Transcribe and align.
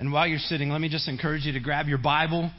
And 0.00 0.10
while 0.12 0.26
you're 0.26 0.38
sitting, 0.38 0.70
let 0.70 0.80
me 0.80 0.88
just 0.88 1.08
encourage 1.08 1.44
you 1.44 1.52
to 1.52 1.60
grab 1.60 1.86
your 1.86 1.98
Bible 1.98 2.50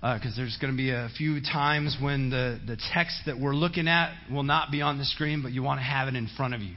because 0.00 0.32
uh, 0.32 0.36
there's 0.36 0.56
going 0.58 0.72
to 0.72 0.76
be 0.78 0.92
a 0.92 1.10
few 1.18 1.42
times 1.42 1.94
when 2.00 2.30
the, 2.30 2.58
the 2.66 2.78
text 2.94 3.20
that 3.26 3.38
we're 3.38 3.54
looking 3.54 3.86
at 3.86 4.14
will 4.32 4.44
not 4.44 4.70
be 4.70 4.80
on 4.80 4.96
the 4.96 5.04
screen, 5.04 5.42
but 5.42 5.52
you 5.52 5.62
want 5.62 5.78
to 5.78 5.84
have 5.84 6.08
it 6.08 6.14
in 6.14 6.26
front 6.38 6.54
of 6.54 6.62
you. 6.62 6.74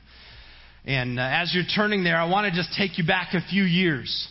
And 0.83 1.21
uh, 1.21 1.23
as 1.23 1.55
you're 1.55 1.63
turning 1.73 2.03
there, 2.03 2.17
I 2.17 2.29
want 2.29 2.53
to 2.53 2.61
just 2.61 2.77
take 2.77 2.97
you 2.97 3.07
back 3.07 3.33
a 3.33 3.39
few 3.49 3.63
years. 3.63 4.27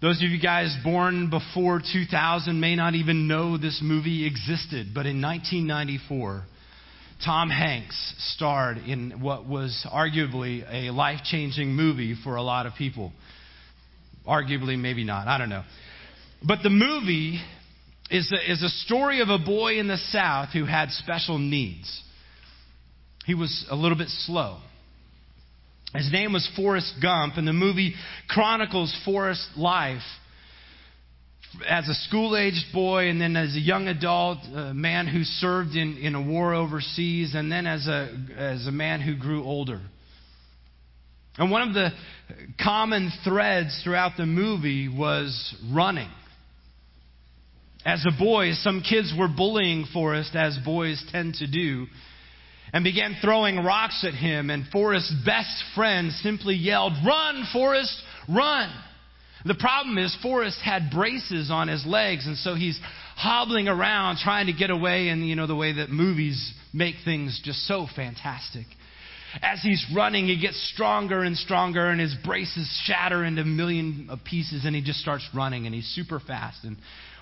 Those 0.00 0.16
of 0.16 0.30
you 0.30 0.40
guys 0.40 0.74
born 0.82 1.28
before 1.28 1.82
2000 1.92 2.58
may 2.58 2.74
not 2.74 2.94
even 2.94 3.28
know 3.28 3.58
this 3.58 3.80
movie 3.84 4.26
existed, 4.26 4.94
but 4.94 5.04
in 5.04 5.20
1994, 5.20 6.42
Tom 7.22 7.50
Hanks 7.50 8.14
starred 8.34 8.78
in 8.78 9.20
what 9.20 9.46
was 9.46 9.86
arguably 9.92 10.64
a 10.72 10.90
life 10.90 11.20
changing 11.22 11.74
movie 11.74 12.16
for 12.24 12.36
a 12.36 12.42
lot 12.42 12.64
of 12.64 12.72
people. 12.76 13.12
Arguably, 14.26 14.78
maybe 14.78 15.04
not. 15.04 15.28
I 15.28 15.38
don't 15.38 15.48
know. 15.48 15.64
But 16.46 16.62
the 16.62 16.70
movie 16.70 17.40
is 18.10 18.30
a, 18.32 18.52
is 18.52 18.62
a 18.62 18.68
story 18.68 19.20
of 19.20 19.28
a 19.28 19.38
boy 19.38 19.78
in 19.78 19.88
the 19.88 19.96
South 19.96 20.50
who 20.52 20.64
had 20.64 20.90
special 20.90 21.38
needs. 21.38 22.02
He 23.24 23.34
was 23.34 23.66
a 23.70 23.76
little 23.76 23.96
bit 23.96 24.08
slow. 24.08 24.58
His 25.94 26.10
name 26.10 26.32
was 26.32 26.48
Forrest 26.56 26.94
Gump, 27.02 27.34
and 27.36 27.46
the 27.46 27.52
movie 27.52 27.94
chronicles 28.28 28.94
Forrest's 29.04 29.50
life 29.56 30.02
as 31.68 31.86
a 31.86 31.94
school 31.94 32.36
aged 32.36 32.72
boy, 32.72 33.08
and 33.08 33.20
then 33.20 33.36
as 33.36 33.54
a 33.54 33.60
young 33.60 33.86
adult, 33.88 34.38
a 34.54 34.72
man 34.72 35.06
who 35.06 35.22
served 35.22 35.76
in, 35.76 35.98
in 35.98 36.14
a 36.14 36.22
war 36.22 36.54
overseas, 36.54 37.34
and 37.34 37.52
then 37.52 37.66
as 37.66 37.86
a, 37.86 38.08
as 38.36 38.66
a 38.66 38.72
man 38.72 39.02
who 39.02 39.16
grew 39.16 39.44
older. 39.44 39.80
And 41.38 41.50
one 41.50 41.68
of 41.68 41.74
the 41.74 41.90
common 42.62 43.10
threads 43.24 43.80
throughout 43.82 44.12
the 44.16 44.26
movie 44.26 44.88
was 44.88 45.54
running. 45.72 46.10
As 47.84 48.04
a 48.06 48.16
boy, 48.16 48.52
some 48.52 48.82
kids 48.82 49.12
were 49.18 49.28
bullying 49.28 49.86
Forrest, 49.92 50.36
as 50.36 50.56
boys 50.64 51.02
tend 51.10 51.34
to 51.36 51.50
do, 51.50 51.86
and 52.72 52.84
began 52.84 53.16
throwing 53.20 53.56
rocks 53.56 54.04
at 54.06 54.14
him. 54.14 54.50
And 54.50 54.66
Forrest's 54.68 55.14
best 55.24 55.64
friend 55.74 56.12
simply 56.12 56.54
yelled, 56.54 56.92
Run, 57.04 57.44
Forrest, 57.52 57.96
run! 58.28 58.70
The 59.44 59.56
problem 59.56 59.98
is, 59.98 60.16
Forrest 60.22 60.58
had 60.62 60.90
braces 60.92 61.50
on 61.50 61.66
his 61.66 61.84
legs, 61.84 62.26
and 62.26 62.36
so 62.36 62.54
he's 62.54 62.78
hobbling 63.16 63.66
around 63.66 64.18
trying 64.18 64.46
to 64.46 64.52
get 64.52 64.70
away 64.70 65.08
in, 65.08 65.24
you 65.24 65.34
know, 65.34 65.48
the 65.48 65.56
way 65.56 65.72
that 65.72 65.90
movies 65.90 66.52
make 66.72 66.96
things 67.04 67.40
just 67.42 67.66
so 67.66 67.88
fantastic. 67.96 68.66
As 69.40 69.62
he's 69.62 69.84
running, 69.94 70.26
he 70.26 70.38
gets 70.38 70.60
stronger 70.74 71.22
and 71.22 71.36
stronger, 71.36 71.86
and 71.88 72.00
his 72.00 72.14
braces 72.24 72.68
shatter 72.84 73.24
into 73.24 73.42
a 73.42 73.46
million 73.46 74.10
pieces, 74.28 74.64
and 74.64 74.74
he 74.74 74.82
just 74.82 75.00
starts 75.00 75.26
running, 75.34 75.66
and 75.66 75.74
he's 75.74 75.86
super 75.94 76.20
fast. 76.20 76.64
And 76.64 76.76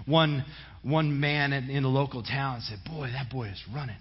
one, 0.06 0.44
one 0.82 1.20
man 1.20 1.52
in, 1.52 1.70
in 1.70 1.82
the 1.82 1.88
local 1.88 2.22
town 2.22 2.62
said, 2.62 2.78
Boy, 2.84 3.10
that 3.12 3.30
boy 3.30 3.48
is 3.48 3.62
running. 3.72 3.96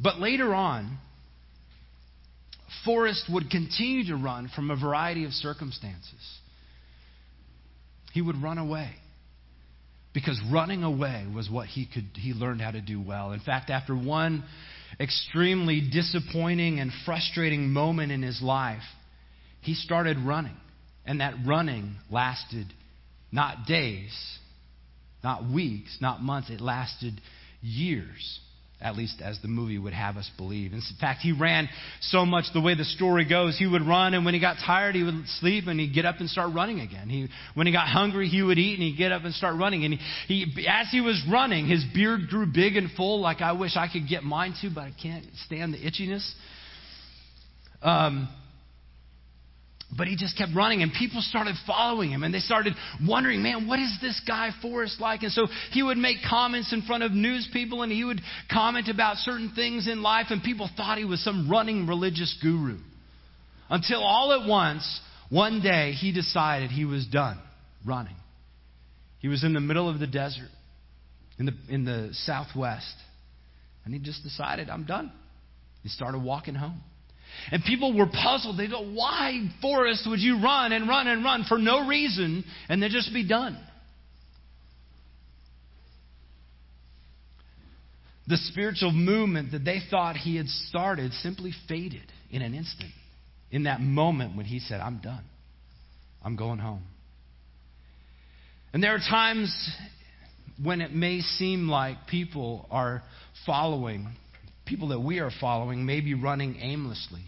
But 0.00 0.18
later 0.18 0.54
on, 0.54 0.98
Forrest 2.84 3.24
would 3.32 3.50
continue 3.50 4.06
to 4.06 4.16
run 4.16 4.50
from 4.54 4.70
a 4.70 4.76
variety 4.76 5.24
of 5.24 5.32
circumstances. 5.32 6.38
He 8.12 8.22
would 8.22 8.42
run 8.42 8.58
away 8.58 8.90
because 10.14 10.40
running 10.50 10.82
away 10.82 11.26
was 11.32 11.50
what 11.50 11.66
he 11.66 11.86
could 11.86 12.08
he 12.14 12.32
learned 12.32 12.60
how 12.60 12.70
to 12.70 12.80
do 12.80 13.00
well. 13.00 13.32
In 13.32 13.40
fact, 13.40 13.70
after 13.70 13.94
one 13.94 14.44
extremely 15.00 15.80
disappointing 15.80 16.80
and 16.80 16.90
frustrating 17.04 17.70
moment 17.70 18.12
in 18.12 18.22
his 18.22 18.42
life, 18.42 18.82
he 19.60 19.74
started 19.74 20.18
running. 20.18 20.56
And 21.04 21.20
that 21.20 21.34
running 21.46 21.96
lasted 22.10 22.66
not 23.32 23.66
days, 23.66 24.12
not 25.24 25.48
weeks, 25.50 25.96
not 26.00 26.22
months, 26.22 26.50
it 26.50 26.60
lasted 26.60 27.20
years 27.62 28.40
at 28.80 28.96
least 28.96 29.20
as 29.20 29.38
the 29.42 29.48
movie 29.48 29.78
would 29.78 29.92
have 29.92 30.16
us 30.16 30.30
believe. 30.36 30.72
In 30.72 30.80
fact, 31.00 31.20
he 31.20 31.32
ran 31.32 31.68
so 32.00 32.24
much 32.24 32.44
the 32.54 32.60
way 32.60 32.74
the 32.74 32.84
story 32.84 33.28
goes, 33.28 33.58
he 33.58 33.66
would 33.66 33.82
run, 33.82 34.14
and 34.14 34.24
when 34.24 34.34
he 34.34 34.40
got 34.40 34.56
tired, 34.64 34.94
he 34.94 35.02
would 35.02 35.26
sleep, 35.40 35.66
and 35.66 35.80
he'd 35.80 35.92
get 35.92 36.06
up 36.06 36.16
and 36.20 36.30
start 36.30 36.54
running 36.54 36.80
again. 36.80 37.08
He, 37.08 37.28
when 37.54 37.66
he 37.66 37.72
got 37.72 37.88
hungry, 37.88 38.28
he 38.28 38.40
would 38.40 38.58
eat, 38.58 38.74
and 38.74 38.82
he'd 38.82 38.96
get 38.96 39.10
up 39.10 39.24
and 39.24 39.34
start 39.34 39.58
running. 39.58 39.84
And 39.84 39.94
he, 39.94 40.44
he, 40.44 40.68
as 40.68 40.88
he 40.90 41.00
was 41.00 41.20
running, 41.30 41.66
his 41.66 41.84
beard 41.92 42.28
grew 42.28 42.46
big 42.46 42.76
and 42.76 42.90
full, 42.92 43.20
like 43.20 43.40
I 43.40 43.52
wish 43.52 43.76
I 43.76 43.88
could 43.92 44.08
get 44.08 44.22
mine 44.22 44.54
to, 44.62 44.70
but 44.72 44.82
I 44.82 44.92
can't 45.02 45.24
stand 45.46 45.74
the 45.74 45.78
itchiness. 45.78 46.30
Um, 47.82 48.28
but 49.96 50.06
he 50.06 50.16
just 50.16 50.36
kept 50.36 50.52
running, 50.54 50.82
and 50.82 50.92
people 50.92 51.22
started 51.22 51.54
following 51.66 52.10
him, 52.10 52.22
and 52.22 52.32
they 52.32 52.40
started 52.40 52.74
wondering, 53.06 53.42
man, 53.42 53.66
what 53.66 53.78
is 53.78 53.96
this 54.02 54.20
guy 54.26 54.50
Forrest 54.60 55.00
like? 55.00 55.22
And 55.22 55.32
so 55.32 55.46
he 55.72 55.82
would 55.82 55.96
make 55.96 56.18
comments 56.28 56.72
in 56.74 56.82
front 56.82 57.04
of 57.04 57.12
news 57.12 57.48
people, 57.52 57.82
and 57.82 57.90
he 57.90 58.04
would 58.04 58.20
comment 58.52 58.88
about 58.88 59.16
certain 59.16 59.52
things 59.54 59.88
in 59.88 60.02
life, 60.02 60.26
and 60.28 60.42
people 60.42 60.68
thought 60.76 60.98
he 60.98 61.06
was 61.06 61.24
some 61.24 61.50
running 61.50 61.86
religious 61.86 62.36
guru. 62.42 62.78
Until 63.70 64.02
all 64.02 64.32
at 64.32 64.46
once, 64.46 65.00
one 65.30 65.62
day, 65.62 65.92
he 65.92 66.12
decided 66.12 66.70
he 66.70 66.84
was 66.84 67.06
done 67.06 67.38
running. 67.86 68.16
He 69.20 69.28
was 69.28 69.42
in 69.42 69.54
the 69.54 69.60
middle 69.60 69.88
of 69.88 69.98
the 69.98 70.06
desert, 70.06 70.50
in 71.38 71.46
the, 71.46 71.52
in 71.70 71.84
the 71.84 72.10
southwest, 72.12 72.94
and 73.86 73.94
he 73.94 74.00
just 74.00 74.22
decided, 74.22 74.68
I'm 74.68 74.84
done. 74.84 75.10
He 75.82 75.88
started 75.88 76.18
walking 76.18 76.54
home. 76.54 76.82
And 77.50 77.62
people 77.64 77.96
were 77.96 78.06
puzzled. 78.06 78.58
They 78.58 78.68
go, 78.68 78.82
why, 78.92 79.48
Forrest, 79.62 80.06
would 80.08 80.20
you 80.20 80.42
run 80.42 80.72
and 80.72 80.88
run 80.88 81.06
and 81.06 81.24
run 81.24 81.44
for 81.48 81.58
no 81.58 81.86
reason 81.86 82.44
and 82.68 82.82
then 82.82 82.90
just 82.90 83.12
be 83.12 83.26
done? 83.26 83.58
The 88.26 88.36
spiritual 88.36 88.92
movement 88.92 89.52
that 89.52 89.64
they 89.64 89.80
thought 89.90 90.16
he 90.16 90.36
had 90.36 90.46
started 90.46 91.12
simply 91.14 91.52
faded 91.66 92.12
in 92.30 92.42
an 92.42 92.54
instant. 92.54 92.92
In 93.50 93.62
that 93.62 93.80
moment 93.80 94.36
when 94.36 94.44
he 94.44 94.58
said, 94.58 94.80
I'm 94.80 94.98
done. 94.98 95.24
I'm 96.22 96.36
going 96.36 96.58
home. 96.58 96.82
And 98.74 98.82
there 98.82 98.94
are 98.94 98.98
times 98.98 99.70
when 100.62 100.82
it 100.82 100.92
may 100.92 101.20
seem 101.20 101.68
like 101.68 102.06
people 102.08 102.66
are 102.70 103.02
following 103.46 104.08
people 104.68 104.88
that 104.88 105.00
we 105.00 105.18
are 105.18 105.30
following 105.40 105.86
may 105.86 106.00
be 106.00 106.14
running 106.14 106.56
aimlessly. 106.60 107.22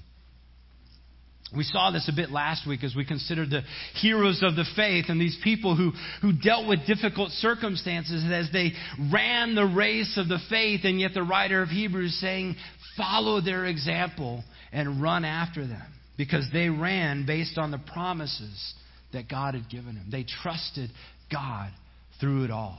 We 1.56 1.65
saw 1.65 1.91
this 1.91 2.09
a 2.09 2.15
bit 2.15 2.31
last 2.31 2.67
week 2.67 2.84
as 2.84 2.95
we 2.95 3.05
considered 3.05 3.51
the 3.51 3.62
heroes 4.01 4.41
of 4.43 4.55
the 4.55 4.65
faith 4.77 5.06
and 5.09 5.21
these 5.21 5.37
people 5.43 5.75
who, 5.75 5.93
who 6.23 6.33
dealt 6.33 6.69
with 6.69 6.87
difficult 6.87 7.31
circumstances 7.31 8.25
as 8.31 8.51
they 8.53 8.73
ran 9.12 9.56
the 9.56 9.67
race 9.67 10.17
of 10.17 10.28
the 10.28 10.39
faith, 10.49 10.83
and 10.84 11.01
yet 11.01 11.12
the 11.12 11.25
writer 11.25 11.61
of 11.61 11.69
Hebrews 11.69 12.19
saying, 12.21 12.55
follow 12.97 13.41
their 13.41 13.67
example 13.67 14.45
and 14.72 15.03
run 15.03 15.25
after 15.25 15.67
them 15.67 15.93
because 16.17 16.47
they 16.53 16.69
ran 16.69 17.27
based 17.27 17.59
on 17.59 17.72
the 17.72 17.81
promises 17.93 18.75
that 19.12 19.28
God 19.28 19.55
had 19.55 19.69
given 19.69 19.97
them. 19.97 20.07
They 20.11 20.25
trusted 20.43 20.91
God 21.33 21.72
through 22.21 22.45
it 22.45 22.51
all. 22.53 22.78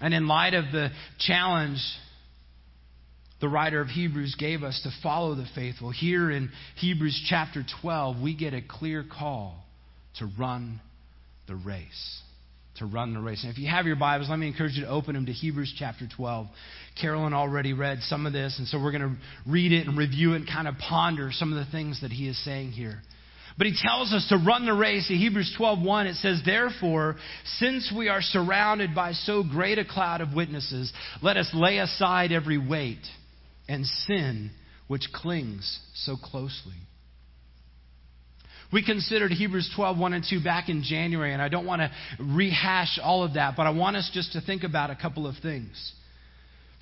And 0.00 0.14
in 0.14 0.26
light 0.26 0.54
of 0.54 0.72
the 0.72 0.88
challenge 1.18 1.80
the 3.40 3.48
writer 3.48 3.80
of 3.80 3.88
Hebrews 3.88 4.36
gave 4.38 4.62
us 4.62 4.80
to 4.84 4.90
follow 5.02 5.34
the 5.34 5.46
faithful. 5.54 5.90
Here 5.90 6.30
in 6.30 6.50
Hebrews 6.76 7.26
chapter 7.28 7.64
12, 7.82 8.20
we 8.20 8.36
get 8.36 8.52
a 8.54 8.60
clear 8.60 9.04
call 9.04 9.64
to 10.18 10.30
run 10.38 10.80
the 11.48 11.54
race. 11.54 12.20
To 12.76 12.86
run 12.86 13.14
the 13.14 13.20
race. 13.20 13.42
And 13.42 13.52
if 13.52 13.58
you 13.58 13.68
have 13.68 13.86
your 13.86 13.96
Bibles, 13.96 14.28
let 14.28 14.38
me 14.38 14.46
encourage 14.46 14.74
you 14.74 14.84
to 14.84 14.90
open 14.90 15.14
them 15.14 15.26
to 15.26 15.32
Hebrews 15.32 15.74
chapter 15.78 16.06
12. 16.16 16.46
Carolyn 17.00 17.32
already 17.32 17.72
read 17.72 18.00
some 18.02 18.26
of 18.26 18.32
this, 18.32 18.58
and 18.58 18.68
so 18.68 18.82
we're 18.82 18.92
going 18.92 19.02
to 19.02 19.16
read 19.50 19.72
it 19.72 19.86
and 19.86 19.96
review 19.96 20.34
it 20.34 20.36
and 20.36 20.46
kind 20.46 20.68
of 20.68 20.76
ponder 20.76 21.30
some 21.32 21.52
of 21.52 21.64
the 21.64 21.70
things 21.70 22.02
that 22.02 22.12
he 22.12 22.28
is 22.28 22.42
saying 22.44 22.72
here. 22.72 23.00
But 23.56 23.66
he 23.66 23.76
tells 23.82 24.12
us 24.12 24.26
to 24.28 24.36
run 24.36 24.64
the 24.64 24.72
race. 24.72 25.10
In 25.10 25.16
Hebrews 25.16 25.54
12:1 25.58 26.06
it 26.06 26.16
says, 26.16 26.42
"Therefore, 26.42 27.16
since 27.58 27.90
we 27.92 28.08
are 28.08 28.22
surrounded 28.22 28.94
by 28.94 29.12
so 29.12 29.42
great 29.42 29.78
a 29.78 29.84
cloud 29.84 30.20
of 30.20 30.32
witnesses, 30.32 30.92
let 31.20 31.36
us 31.36 31.52
lay 31.52 31.78
aside 31.78 32.32
every 32.32 32.58
weight 32.58 33.06
and 33.70 33.86
sin 33.86 34.50
which 34.88 35.06
clings 35.14 35.78
so 35.94 36.16
closely. 36.16 36.74
We 38.72 38.84
considered 38.84 39.30
Hebrews 39.30 39.72
12, 39.74 39.96
1 39.96 40.12
and 40.12 40.24
2 40.28 40.42
back 40.42 40.68
in 40.68 40.82
January, 40.82 41.32
and 41.32 41.40
I 41.40 41.48
don't 41.48 41.66
want 41.66 41.80
to 41.80 41.90
rehash 42.20 42.98
all 43.02 43.22
of 43.22 43.34
that, 43.34 43.54
but 43.56 43.66
I 43.66 43.70
want 43.70 43.96
us 43.96 44.10
just 44.12 44.32
to 44.32 44.40
think 44.40 44.64
about 44.64 44.90
a 44.90 44.96
couple 44.96 45.26
of 45.26 45.36
things. 45.40 45.92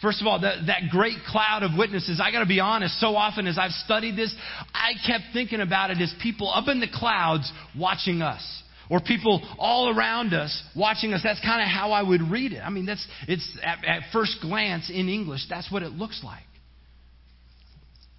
First 0.00 0.20
of 0.20 0.26
all, 0.26 0.40
that, 0.40 0.66
that 0.66 0.90
great 0.90 1.18
cloud 1.26 1.62
of 1.62 1.72
witnesses, 1.76 2.20
I 2.22 2.30
got 2.30 2.40
to 2.40 2.46
be 2.46 2.60
honest, 2.60 2.98
so 3.00 3.16
often 3.16 3.46
as 3.46 3.58
I've 3.58 3.72
studied 3.72 4.16
this, 4.16 4.34
I 4.72 4.92
kept 5.06 5.24
thinking 5.32 5.60
about 5.60 5.90
it 5.90 6.00
as 6.00 6.14
people 6.22 6.50
up 6.52 6.68
in 6.68 6.80
the 6.80 6.88
clouds 6.92 7.50
watching 7.76 8.22
us. 8.22 8.42
Or 8.90 9.00
people 9.00 9.46
all 9.58 9.94
around 9.94 10.32
us 10.32 10.62
watching 10.74 11.12
us. 11.12 11.20
That's 11.22 11.40
kind 11.40 11.60
of 11.60 11.68
how 11.68 11.92
I 11.92 12.00
would 12.00 12.22
read 12.22 12.54
it. 12.54 12.60
I 12.60 12.70
mean, 12.70 12.86
that's, 12.86 13.06
it's 13.26 13.46
at, 13.62 13.84
at 13.84 14.02
first 14.14 14.38
glance 14.40 14.88
in 14.88 15.10
English, 15.10 15.42
that's 15.50 15.70
what 15.70 15.82
it 15.82 15.92
looks 15.92 16.22
like. 16.24 16.44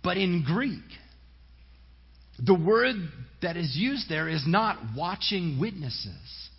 But 0.03 0.17
in 0.17 0.43
Greek, 0.45 0.83
the 2.37 2.53
word 2.55 2.95
that 3.41 3.57
is 3.57 3.75
used 3.75 4.09
there 4.09 4.27
is 4.27 4.43
not 4.47 4.77
watching 4.95 5.59
witnesses, 5.59 6.49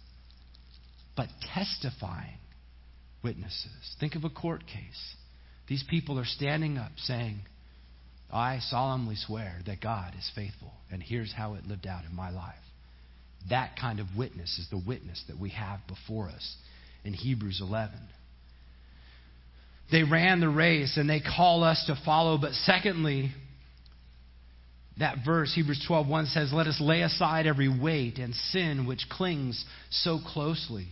but 1.16 1.28
testifying 1.54 2.38
witnesses. 3.22 3.96
Think 3.98 4.14
of 4.14 4.25
a 4.25 4.31
court 4.31 4.66
case. 4.66 5.14
These 5.69 5.84
people 5.88 6.19
are 6.19 6.25
standing 6.25 6.78
up 6.78 6.92
saying, 6.96 7.40
I 8.32 8.58
solemnly 8.60 9.16
swear 9.16 9.58
that 9.66 9.81
God 9.81 10.14
is 10.19 10.31
faithful, 10.34 10.72
and 10.90 11.02
here's 11.02 11.32
how 11.32 11.54
it 11.54 11.66
lived 11.66 11.86
out 11.86 12.04
in 12.04 12.14
my 12.14 12.31
life. 12.31 12.54
That 13.48 13.76
kind 13.81 14.00
of 14.00 14.06
witness 14.16 14.58
is 14.58 14.69
the 14.70 14.82
witness 14.86 15.22
that 15.28 15.38
we 15.38 15.50
have 15.50 15.81
before 15.88 16.28
us 16.28 16.56
in 17.04 17.14
Hebrews 17.14 17.60
11. 17.62 17.98
They 19.90 20.04
ran 20.04 20.40
the 20.40 20.48
race 20.48 20.96
and 20.96 21.08
they 21.08 21.20
call 21.20 21.64
us 21.64 21.84
to 21.87 21.96
follow, 22.04 22.38
but 22.38 22.52
secondly, 22.52 23.32
that 24.98 25.25
verse, 25.25 25.54
Hebrews 25.54 25.84
12:1 25.88 26.26
says, 26.26 26.52
"Let 26.52 26.66
us 26.66 26.81
lay 26.81 27.02
aside 27.02 27.46
every 27.46 27.69
weight 27.69 28.19
and 28.19 28.34
sin 28.34 28.87
which 28.87 29.08
clings 29.08 29.64
so 29.88 30.19
closely." 30.19 30.88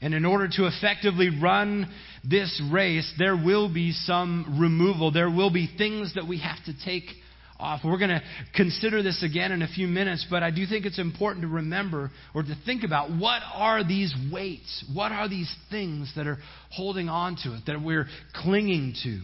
And 0.00 0.14
in 0.14 0.24
order 0.24 0.48
to 0.48 0.66
effectively 0.66 1.28
run 1.28 1.88
this 2.24 2.60
race, 2.60 3.10
there 3.18 3.36
will 3.36 3.68
be 3.68 3.92
some 3.92 4.58
removal. 4.58 5.12
There 5.12 5.30
will 5.30 5.50
be 5.50 5.68
things 5.68 6.14
that 6.14 6.26
we 6.26 6.38
have 6.38 6.62
to 6.64 6.74
take 6.84 7.21
off. 7.62 7.80
We're 7.84 7.98
going 7.98 8.10
to 8.10 8.22
consider 8.54 9.02
this 9.02 9.22
again 9.22 9.52
in 9.52 9.62
a 9.62 9.68
few 9.68 9.86
minutes, 9.86 10.26
but 10.28 10.42
I 10.42 10.50
do 10.50 10.66
think 10.66 10.84
it's 10.84 10.98
important 10.98 11.42
to 11.42 11.48
remember 11.48 12.10
or 12.34 12.42
to 12.42 12.54
think 12.66 12.82
about 12.82 13.10
what 13.10 13.40
are 13.54 13.86
these 13.86 14.14
weights? 14.32 14.84
What 14.92 15.12
are 15.12 15.28
these 15.28 15.52
things 15.70 16.12
that 16.16 16.26
are 16.26 16.38
holding 16.70 17.08
on 17.08 17.36
to 17.44 17.54
it, 17.54 17.62
that 17.66 17.80
we're 17.80 18.06
clinging 18.34 18.94
to? 19.04 19.20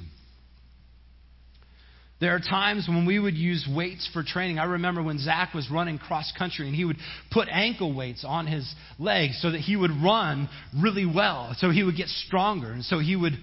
There 2.21 2.35
are 2.35 2.41
times 2.41 2.87
when 2.89 3.07
we 3.07 3.19
would 3.19 3.37
use 3.37 3.69
weights 3.73 4.09
for 4.13 4.25
training. 4.25 4.59
I 4.59 4.65
remember 4.65 5.03
when 5.03 5.19
Zach 5.19 5.55
was 5.55 5.71
running 5.71 5.99
cross 5.99 6.33
country 6.37 6.67
and 6.67 6.75
he 6.75 6.85
would 6.85 6.97
put 7.31 7.47
ankle 7.49 7.95
weights 7.95 8.25
on 8.27 8.47
his 8.47 8.73
legs 8.99 9.39
so 9.41 9.53
that 9.53 9.61
he 9.61 9.77
would 9.77 9.93
run 10.03 10.49
really 10.81 11.07
well, 11.07 11.55
so 11.59 11.71
he 11.71 11.85
would 11.85 11.97
get 11.97 12.09
stronger. 12.09 12.73
And 12.73 12.85
so 12.85 12.99
he 12.99 13.15
would, 13.15 13.35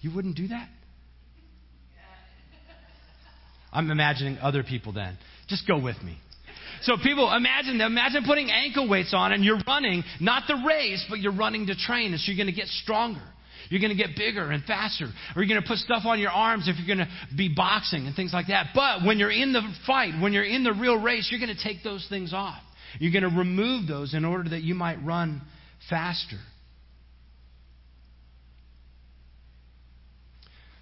you 0.00 0.14
wouldn't 0.14 0.36
do 0.36 0.48
that? 0.48 0.68
I'm 3.74 3.90
imagining 3.90 4.38
other 4.38 4.62
people 4.62 4.92
then. 4.92 5.18
Just 5.48 5.66
go 5.66 5.78
with 5.78 6.00
me. 6.02 6.16
So 6.82 6.96
people, 7.02 7.32
imagine 7.34 7.80
imagine 7.80 8.24
putting 8.26 8.50
ankle 8.50 8.88
weights 8.88 9.12
on 9.14 9.32
and 9.32 9.44
you're 9.44 9.60
running, 9.66 10.04
not 10.20 10.44
the 10.46 10.62
race, 10.66 11.04
but 11.08 11.18
you're 11.18 11.34
running 11.34 11.66
to 11.66 11.74
train, 11.74 12.12
and 12.12 12.20
so 12.20 12.30
you're 12.30 12.42
going 12.42 12.54
to 12.54 12.58
get 12.58 12.68
stronger. 12.68 13.22
You're 13.70 13.80
going 13.80 13.96
to 13.96 14.02
get 14.02 14.16
bigger 14.16 14.50
and 14.50 14.62
faster. 14.64 15.06
Or 15.34 15.42
you're 15.42 15.48
going 15.48 15.62
to 15.62 15.66
put 15.66 15.78
stuff 15.78 16.02
on 16.04 16.18
your 16.18 16.30
arms 16.30 16.68
if 16.68 16.76
you're 16.76 16.96
going 16.96 17.06
to 17.06 17.36
be 17.36 17.52
boxing 17.54 18.06
and 18.06 18.14
things 18.14 18.32
like 18.32 18.48
that. 18.48 18.68
But 18.74 19.04
when 19.06 19.18
you're 19.18 19.32
in 19.32 19.52
the 19.52 19.62
fight, 19.86 20.20
when 20.20 20.32
you're 20.34 20.44
in 20.44 20.64
the 20.64 20.72
real 20.72 21.00
race, 21.00 21.28
you're 21.30 21.40
going 21.40 21.56
to 21.56 21.62
take 21.62 21.82
those 21.82 22.06
things 22.10 22.34
off. 22.34 22.60
You're 23.00 23.12
going 23.12 23.30
to 23.30 23.36
remove 23.36 23.88
those 23.88 24.14
in 24.14 24.24
order 24.24 24.50
that 24.50 24.62
you 24.62 24.74
might 24.74 25.02
run 25.02 25.40
faster. 25.88 26.36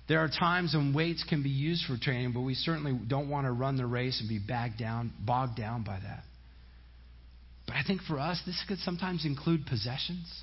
There 0.08 0.20
are 0.20 0.28
times 0.28 0.75
when 0.75 0.93
weights 0.94 1.25
can 1.28 1.43
be 1.43 1.50
used 1.50 1.84
for 1.87 1.96
training, 1.96 2.32
but 2.32 2.40
we 2.40 2.54
certainly 2.54 2.99
don't 3.06 3.28
want 3.28 3.46
to 3.46 3.52
run 3.52 3.76
the 3.76 3.87
race 3.87 4.20
and 4.20 4.28
be 4.28 4.38
bagged 4.38 4.78
down, 4.78 5.12
bogged 5.25 5.56
down 5.56 5.84
by 5.84 5.99
that. 6.00 6.25
But 7.66 7.76
I 7.76 7.82
think 7.87 8.02
for 8.02 8.19
us, 8.19 8.40
this 8.44 8.62
could 8.66 8.78
sometimes 8.78 9.25
include 9.25 9.66
possessions 9.66 10.43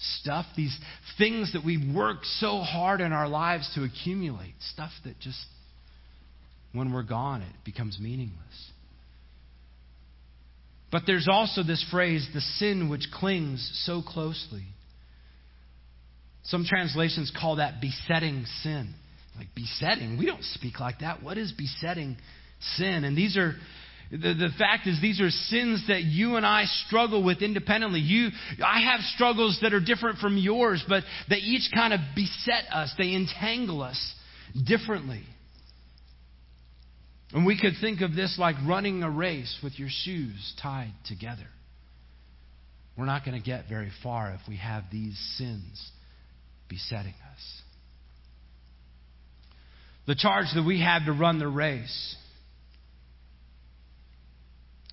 stuff, 0.00 0.46
these 0.56 0.76
things 1.16 1.52
that 1.52 1.64
we 1.64 1.92
work 1.94 2.18
so 2.22 2.58
hard 2.60 3.00
in 3.00 3.12
our 3.12 3.28
lives 3.28 3.70
to 3.74 3.84
accumulate, 3.84 4.54
stuff 4.72 4.92
that 5.04 5.18
just, 5.20 5.38
when 6.72 6.92
we're 6.92 7.02
gone, 7.02 7.42
it 7.42 7.64
becomes 7.64 7.98
meaningless. 8.00 8.70
But 10.90 11.02
there's 11.06 11.28
also 11.30 11.62
this 11.62 11.84
phrase, 11.90 12.26
the 12.32 12.40
sin 12.40 12.88
which 12.88 13.08
clings 13.12 13.82
so 13.84 14.02
closely. 14.02 14.64
Some 16.48 16.64
translations 16.64 17.30
call 17.38 17.56
that 17.56 17.80
besetting 17.80 18.44
sin. 18.62 18.94
Like 19.36 19.48
besetting, 19.54 20.18
we 20.18 20.26
don't 20.26 20.42
speak 20.42 20.80
like 20.80 21.00
that. 21.00 21.22
What 21.22 21.38
is 21.38 21.52
besetting 21.52 22.16
sin? 22.76 23.04
And 23.04 23.16
these 23.16 23.36
are 23.36 23.54
the, 24.10 24.16
the 24.16 24.48
fact 24.58 24.86
is, 24.86 25.00
these 25.02 25.20
are 25.20 25.28
sins 25.28 25.84
that 25.88 26.02
you 26.02 26.36
and 26.36 26.46
I 26.46 26.64
struggle 26.86 27.22
with 27.22 27.42
independently. 27.42 28.00
You, 28.00 28.30
I 28.64 28.80
have 28.80 29.00
struggles 29.14 29.58
that 29.60 29.74
are 29.74 29.80
different 29.80 30.18
from 30.18 30.38
yours, 30.38 30.82
but 30.88 31.04
they 31.28 31.36
each 31.36 31.70
kind 31.74 31.92
of 31.92 32.00
beset 32.16 32.64
us. 32.72 32.92
They 32.96 33.14
entangle 33.14 33.82
us 33.82 34.14
differently. 34.66 35.22
And 37.32 37.44
we 37.44 37.60
could 37.60 37.74
think 37.82 38.00
of 38.00 38.14
this 38.14 38.36
like 38.38 38.56
running 38.66 39.02
a 39.02 39.10
race 39.10 39.54
with 39.62 39.78
your 39.78 39.90
shoes 39.90 40.54
tied 40.62 40.94
together. 41.06 41.46
We're 42.96 43.04
not 43.04 43.26
going 43.26 43.38
to 43.38 43.44
get 43.44 43.68
very 43.68 43.90
far 44.02 44.32
if 44.32 44.40
we 44.48 44.56
have 44.56 44.84
these 44.90 45.16
sins 45.36 45.92
besetting 46.68 47.14
us. 47.32 47.62
The 50.06 50.14
charge 50.14 50.46
that 50.54 50.64
we 50.64 50.80
have 50.80 51.04
to 51.04 51.12
run 51.12 51.38
the 51.38 51.48
race 51.48 52.16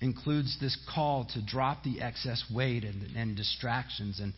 includes 0.02 0.58
this 0.60 0.76
call 0.94 1.26
to 1.32 1.44
drop 1.44 1.82
the 1.82 2.02
excess 2.02 2.44
weight 2.54 2.84
and, 2.84 3.16
and, 3.16 3.36
distractions 3.36 4.20
and 4.20 4.34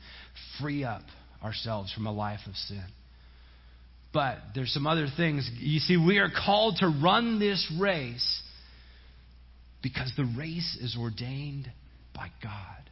free 0.60 0.84
up 0.84 1.02
ourselves 1.42 1.92
from 1.92 2.06
a 2.06 2.12
life 2.12 2.40
of 2.46 2.54
sin. 2.54 2.84
But 4.12 4.38
there's 4.54 4.72
some 4.72 4.86
other 4.86 5.08
things. 5.16 5.50
You 5.58 5.80
see, 5.80 5.96
we 5.96 6.18
are 6.18 6.30
called 6.30 6.76
to 6.78 6.88
run 7.02 7.38
this 7.38 7.70
race 7.78 8.42
because 9.82 10.12
the 10.16 10.32
race 10.36 10.78
is 10.80 10.96
ordained 10.98 11.70
by 12.14 12.28
God. 12.42 12.90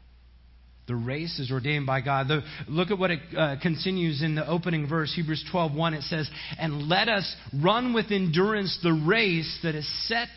The 0.86 0.94
race 0.94 1.38
is 1.40 1.50
ordained 1.50 1.86
by 1.86 2.00
God. 2.00 2.28
The, 2.28 2.42
look 2.68 2.90
at 2.90 2.98
what 2.98 3.10
it 3.10 3.20
uh, 3.36 3.56
continues 3.60 4.22
in 4.22 4.36
the 4.36 4.46
opening 4.46 4.88
verse, 4.88 5.12
Hebrews 5.14 5.44
12:1. 5.52 5.94
It 5.94 6.02
says, 6.02 6.30
"And 6.58 6.88
let 6.88 7.08
us 7.08 7.34
run 7.52 7.92
with 7.92 8.12
endurance 8.12 8.78
the 8.82 8.92
race 8.92 9.58
that 9.64 9.74
is 9.74 9.88
set 10.06 10.28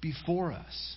before 0.00 0.52
us." 0.52 0.96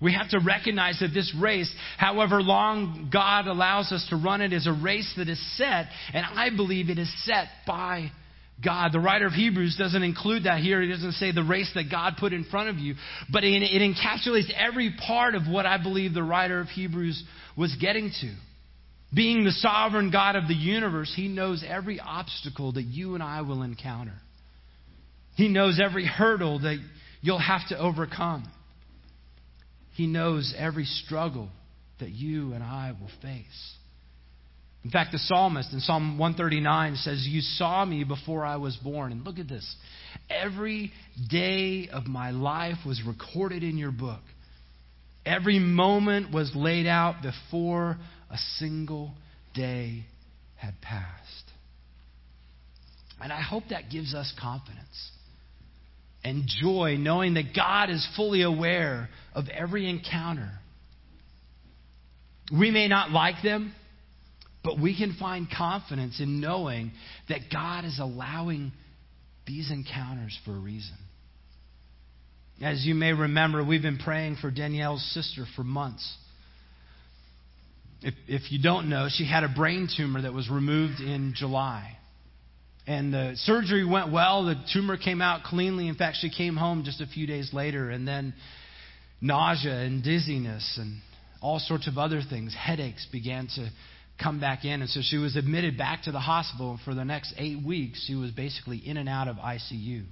We 0.00 0.14
have 0.14 0.30
to 0.30 0.40
recognize 0.40 1.00
that 1.00 1.12
this 1.12 1.34
race, 1.38 1.70
however 1.98 2.42
long 2.42 3.10
God 3.12 3.46
allows 3.46 3.92
us 3.92 4.06
to 4.08 4.16
run 4.16 4.40
it, 4.40 4.54
is 4.54 4.66
a 4.66 4.72
race 4.72 5.12
that 5.18 5.28
is 5.28 5.40
set, 5.58 5.88
and 6.14 6.24
I 6.24 6.48
believe 6.48 6.88
it 6.88 6.98
is 6.98 7.12
set 7.24 7.48
by 7.66 8.10
God. 8.64 8.92
The 8.92 9.00
writer 9.00 9.26
of 9.26 9.32
Hebrews 9.32 9.76
doesn't 9.78 10.02
include 10.02 10.44
that 10.44 10.60
here. 10.60 10.80
He 10.82 10.88
doesn't 10.88 11.12
say 11.12 11.32
the 11.32 11.42
race 11.42 11.70
that 11.74 11.90
God 11.90 12.14
put 12.18 12.32
in 12.32 12.44
front 12.44 12.68
of 12.68 12.76
you, 12.76 12.94
but 13.32 13.44
it 13.44 13.62
encapsulates 13.62 14.52
every 14.54 14.94
part 15.06 15.34
of 15.34 15.42
what 15.48 15.66
I 15.66 15.82
believe 15.82 16.14
the 16.14 16.22
writer 16.22 16.60
of 16.60 16.68
Hebrews 16.68 17.22
was 17.56 17.74
getting 17.80 18.10
to. 18.20 18.34
Being 19.14 19.44
the 19.44 19.50
sovereign 19.50 20.10
God 20.10 20.36
of 20.36 20.46
the 20.46 20.54
universe, 20.54 21.12
He 21.16 21.26
knows 21.26 21.64
every 21.66 21.98
obstacle 21.98 22.72
that 22.72 22.84
you 22.84 23.14
and 23.14 23.22
I 23.22 23.40
will 23.42 23.62
encounter. 23.62 24.14
He 25.36 25.48
knows 25.48 25.80
every 25.82 26.06
hurdle 26.06 26.60
that 26.60 26.78
you'll 27.20 27.38
have 27.38 27.66
to 27.70 27.78
overcome. 27.78 28.48
He 29.94 30.06
knows 30.06 30.54
every 30.56 30.84
struggle 30.84 31.48
that 31.98 32.10
you 32.10 32.52
and 32.52 32.62
I 32.62 32.94
will 32.98 33.10
face. 33.20 33.74
In 34.84 34.90
fact, 34.90 35.12
the 35.12 35.18
psalmist 35.18 35.72
in 35.72 35.80
Psalm 35.80 36.16
139 36.18 36.96
says, 36.96 37.26
You 37.26 37.42
saw 37.42 37.84
me 37.84 38.04
before 38.04 38.44
I 38.44 38.56
was 38.56 38.76
born. 38.76 39.12
And 39.12 39.24
look 39.24 39.38
at 39.38 39.48
this. 39.48 39.76
Every 40.30 40.92
day 41.28 41.88
of 41.92 42.06
my 42.06 42.30
life 42.30 42.78
was 42.86 43.02
recorded 43.06 43.62
in 43.62 43.76
your 43.76 43.92
book. 43.92 44.22
Every 45.26 45.58
moment 45.58 46.32
was 46.32 46.50
laid 46.54 46.86
out 46.86 47.16
before 47.22 47.98
a 48.30 48.38
single 48.56 49.12
day 49.54 50.04
had 50.56 50.80
passed. 50.80 51.44
And 53.20 53.32
I 53.32 53.42
hope 53.42 53.64
that 53.68 53.90
gives 53.90 54.14
us 54.14 54.32
confidence 54.40 55.10
and 56.24 56.44
joy 56.46 56.96
knowing 56.98 57.34
that 57.34 57.54
God 57.54 57.90
is 57.90 58.06
fully 58.16 58.42
aware 58.42 59.08
of 59.34 59.48
every 59.48 59.88
encounter. 59.88 60.50
We 62.52 62.70
may 62.70 62.88
not 62.88 63.10
like 63.10 63.42
them, 63.42 63.74
but 64.62 64.78
we 64.78 64.96
can 64.96 65.16
find 65.18 65.48
confidence 65.50 66.20
in 66.20 66.40
knowing 66.40 66.92
that 67.28 67.40
God 67.52 67.84
is 67.84 67.98
allowing 67.98 68.72
these 69.46 69.70
encounters 69.70 70.38
for 70.44 70.52
a 70.52 70.58
reason. 70.58 70.96
As 72.62 72.84
you 72.84 72.94
may 72.94 73.12
remember, 73.12 73.64
we've 73.64 73.80
been 73.80 73.98
praying 73.98 74.36
for 74.40 74.50
Danielle's 74.50 75.02
sister 75.14 75.46
for 75.56 75.64
months. 75.64 76.16
If, 78.02 78.14
if 78.28 78.52
you 78.52 78.62
don't 78.62 78.90
know, 78.90 79.08
she 79.10 79.26
had 79.26 79.44
a 79.44 79.48
brain 79.48 79.88
tumor 79.94 80.22
that 80.22 80.34
was 80.34 80.50
removed 80.50 81.00
in 81.00 81.32
July. 81.34 81.96
And 82.86 83.12
the 83.14 83.32
surgery 83.36 83.84
went 83.86 84.12
well. 84.12 84.44
The 84.44 84.56
tumor 84.72 84.98
came 84.98 85.22
out 85.22 85.44
cleanly. 85.44 85.88
In 85.88 85.94
fact, 85.94 86.18
she 86.20 86.30
came 86.30 86.56
home 86.56 86.82
just 86.84 87.00
a 87.00 87.06
few 87.06 87.26
days 87.26 87.50
later, 87.52 87.90
and 87.90 88.06
then 88.06 88.34
nausea 89.22 89.80
and 89.80 90.02
dizziness 90.02 90.78
and 90.80 91.00
all 91.42 91.58
sorts 91.58 91.88
of 91.88 91.96
other 91.98 92.20
things, 92.28 92.54
headaches 92.54 93.06
began 93.10 93.48
to 93.54 93.70
come 94.22 94.40
back 94.40 94.64
in. 94.64 94.80
And 94.80 94.90
so 94.90 95.00
she 95.02 95.16
was 95.16 95.36
admitted 95.36 95.78
back 95.78 96.04
to 96.04 96.12
the 96.12 96.20
hospital. 96.20 96.72
And 96.72 96.80
For 96.80 96.94
the 96.94 97.04
next 97.04 97.34
eight 97.36 97.64
weeks, 97.64 98.04
she 98.06 98.14
was 98.14 98.30
basically 98.30 98.78
in 98.78 98.96
and 98.96 99.08
out 99.08 99.28
of 99.28 99.36
ICU. 99.36 100.04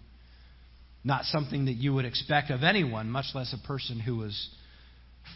Not 1.05 1.25
something 1.25 1.67
that 1.67 1.75
you 1.75 1.95
would 1.95 2.05
expect 2.05 2.51
of 2.51 2.63
anyone, 2.63 3.11
much 3.11 3.27
less 3.35 3.55
a 3.55 3.67
person 3.67 4.01
who 4.01 4.17
was 4.17 4.49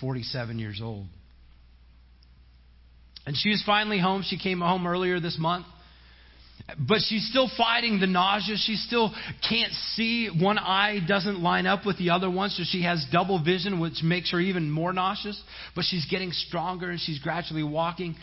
47 0.00 0.58
years 0.58 0.80
old. 0.82 1.06
And 3.24 3.36
she 3.36 3.50
was 3.50 3.62
finally 3.64 4.00
home. 4.00 4.24
She 4.26 4.38
came 4.38 4.60
home 4.60 4.86
earlier 4.86 5.20
this 5.20 5.36
month. 5.38 5.66
But 6.78 6.98
she's 7.06 7.28
still 7.28 7.50
fighting 7.56 8.00
the 8.00 8.06
nausea. 8.06 8.56
She 8.56 8.76
still 8.76 9.12
can't 9.48 9.72
see. 9.94 10.28
One 10.28 10.58
eye 10.58 11.00
doesn't 11.06 11.40
line 11.42 11.66
up 11.66 11.84
with 11.84 11.98
the 11.98 12.10
other 12.10 12.30
one, 12.30 12.50
so 12.50 12.62
she 12.66 12.82
has 12.82 13.04
double 13.12 13.42
vision, 13.42 13.80
which 13.80 14.02
makes 14.02 14.30
her 14.32 14.40
even 14.40 14.70
more 14.70 14.92
nauseous. 14.92 15.40
But 15.74 15.84
she's 15.84 16.06
getting 16.10 16.32
stronger 16.32 16.90
and 16.90 17.00
she's 17.00 17.18
gradually 17.18 17.64
walking 17.64 18.16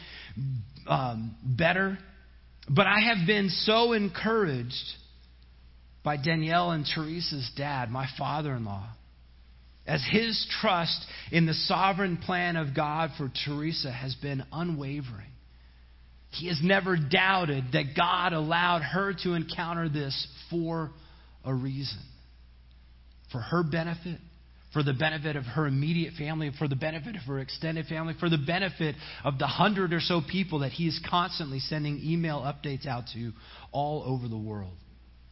um, 0.87 1.35
better. 1.43 1.97
But 2.69 2.87
I 2.87 2.99
have 2.99 3.27
been 3.27 3.49
so 3.49 3.93
encouraged 3.93 4.73
by 6.03 6.17
Danielle 6.17 6.71
and 6.71 6.85
Teresa's 6.85 7.49
dad, 7.57 7.89
my 7.89 8.07
father 8.17 8.53
in 8.55 8.65
law, 8.65 8.87
as 9.85 10.03
his 10.09 10.47
trust 10.61 11.05
in 11.31 11.45
the 11.45 11.53
sovereign 11.53 12.17
plan 12.17 12.55
of 12.55 12.75
God 12.75 13.11
for 13.17 13.31
Teresa 13.45 13.91
has 13.91 14.15
been 14.15 14.43
unwavering. 14.51 15.28
He 16.31 16.47
has 16.47 16.59
never 16.61 16.95
doubted 16.95 17.65
that 17.73 17.95
God 17.95 18.33
allowed 18.33 18.81
her 18.81 19.13
to 19.23 19.33
encounter 19.33 19.89
this 19.89 20.27
for 20.49 20.91
a 21.43 21.53
reason. 21.53 21.99
For 23.31 23.39
her 23.39 23.63
benefit, 23.63 24.19
for 24.73 24.83
the 24.83 24.93
benefit 24.93 25.35
of 25.35 25.43
her 25.43 25.65
immediate 25.65 26.13
family, 26.13 26.51
for 26.57 26.67
the 26.67 26.75
benefit 26.75 27.15
of 27.15 27.23
her 27.23 27.39
extended 27.39 27.87
family, 27.87 28.13
for 28.19 28.29
the 28.29 28.37
benefit 28.37 28.95
of 29.23 29.39
the 29.39 29.47
hundred 29.47 29.93
or 29.93 29.99
so 29.99 30.21
people 30.21 30.59
that 30.59 30.71
he 30.71 30.87
is 30.87 30.99
constantly 31.09 31.59
sending 31.59 31.99
email 32.03 32.41
updates 32.41 32.85
out 32.85 33.05
to 33.13 33.31
all 33.71 34.03
over 34.05 34.27
the 34.27 34.37
world, 34.37 34.75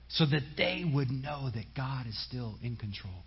so 0.09 0.25
that 0.25 0.41
they 0.57 0.83
would 0.91 1.09
know 1.09 1.49
that 1.53 1.65
God 1.75 2.07
is 2.07 2.25
still 2.27 2.55
in 2.63 2.75
control. 2.75 3.23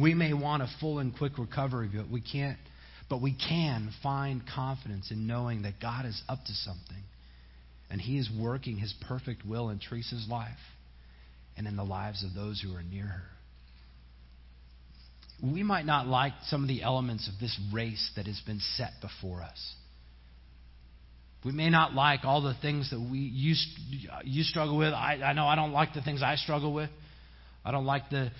We 0.00 0.14
may 0.14 0.32
want 0.32 0.62
a 0.62 0.68
full 0.80 0.98
and 0.98 1.16
quick 1.16 1.38
recovery, 1.38 1.88
but 1.94 2.10
we 2.10 2.20
can't. 2.20 2.58
But 3.08 3.20
we 3.20 3.34
can 3.34 3.90
find 4.02 4.42
confidence 4.54 5.10
in 5.10 5.26
knowing 5.26 5.62
that 5.62 5.74
God 5.80 6.06
is 6.06 6.20
up 6.28 6.44
to 6.46 6.52
something, 6.52 7.02
and 7.90 8.00
He 8.00 8.18
is 8.18 8.30
working 8.38 8.78
His 8.78 8.94
perfect 9.08 9.44
will 9.46 9.68
in 9.68 9.78
Teresa's 9.78 10.26
life 10.28 10.50
and 11.56 11.66
in 11.66 11.76
the 11.76 11.84
lives 11.84 12.24
of 12.24 12.34
those 12.34 12.60
who 12.60 12.74
are 12.74 12.82
near 12.82 13.04
her. 13.04 13.30
We 15.42 15.62
might 15.62 15.84
not 15.84 16.06
like 16.06 16.32
some 16.46 16.62
of 16.62 16.68
the 16.68 16.82
elements 16.82 17.28
of 17.28 17.38
this 17.40 17.58
race 17.72 18.10
that 18.16 18.26
has 18.26 18.40
been 18.46 18.60
set 18.76 18.92
before 19.00 19.42
us. 19.42 19.74
We 21.44 21.52
may 21.52 21.68
not 21.68 21.92
like 21.92 22.20
all 22.24 22.40
the 22.40 22.54
things 22.62 22.90
that 22.90 22.98
we 22.98 23.18
you, 23.18 23.54
you 24.24 24.42
struggle 24.44 24.78
with. 24.78 24.94
I, 24.94 25.20
I 25.22 25.32
know 25.34 25.46
I 25.46 25.56
don't 25.56 25.72
like 25.72 25.92
the 25.92 26.00
things 26.00 26.22
I 26.22 26.36
struggle 26.36 26.72
with. 26.72 26.88
I 27.64 27.70
don't 27.70 27.84
like 27.84 28.08
the 28.08 28.30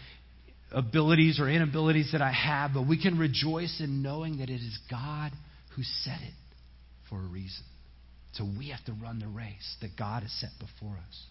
abilities 0.75 1.41
or 1.41 1.49
inabilities 1.49 2.11
that 2.13 2.23
I 2.23 2.33
have, 2.33 2.73
but 2.75 2.87
we 2.87 3.01
can 3.01 3.19
rejoice 3.19 3.81
in 3.81 4.03
knowing 4.03 4.39
that 4.39 4.51
it 4.51 4.55
is 4.61 4.79
God 4.91 5.33
who 5.77 5.83
set 5.83 6.21
it 6.21 6.35
for 7.09 7.19
a 7.19 7.27
reason. 7.27 7.65
So 8.33 8.45
we 8.59 8.71
have 8.71 8.85
to 8.87 8.93
run 8.93 9.21
the 9.21 9.29
race 9.29 9.77
that 9.81 9.97
God 9.97 10.23
has 10.23 10.33
set 10.33 10.51
before 10.59 10.97
us. 10.97 11.27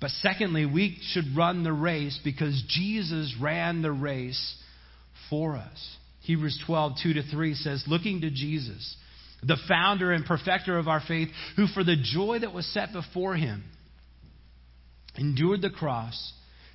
But 0.00 0.10
secondly, 0.10 0.66
we 0.66 0.98
should 1.12 1.36
run 1.36 1.64
the 1.64 1.72
race 1.72 2.18
because 2.22 2.62
Jesus 2.68 3.34
ran 3.40 3.80
the 3.80 3.92
race 3.92 4.56
for 5.30 5.56
us. 5.56 5.96
Hebrews 6.20 6.62
12, 6.66 6.92
2 7.02 7.12
to 7.14 7.22
3 7.22 7.54
says, 7.54 7.84
Looking 7.86 8.20
to 8.20 8.30
Jesus, 8.30 8.96
the 9.42 9.56
founder 9.68 10.12
and 10.12 10.24
perfecter 10.24 10.76
of 10.76 10.88
our 10.88 11.00
faith, 11.06 11.28
who 11.56 11.66
for 11.68 11.82
the 11.82 11.96
joy 11.96 12.40
that 12.40 12.52
was 12.52 12.66
set 12.74 12.92
before 12.92 13.36
him 13.36 13.64
endured 15.16 15.62
the 15.62 15.70
cross 15.70 16.32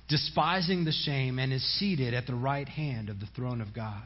despising 0.08 0.84
the 0.84 0.92
shame, 0.92 1.38
and 1.38 1.52
is 1.52 1.64
seated 1.78 2.14
at 2.14 2.26
the 2.26 2.34
right 2.34 2.68
hand 2.68 3.08
of 3.08 3.20
the 3.20 3.28
throne 3.34 3.60
of 3.60 3.74
God. 3.74 4.02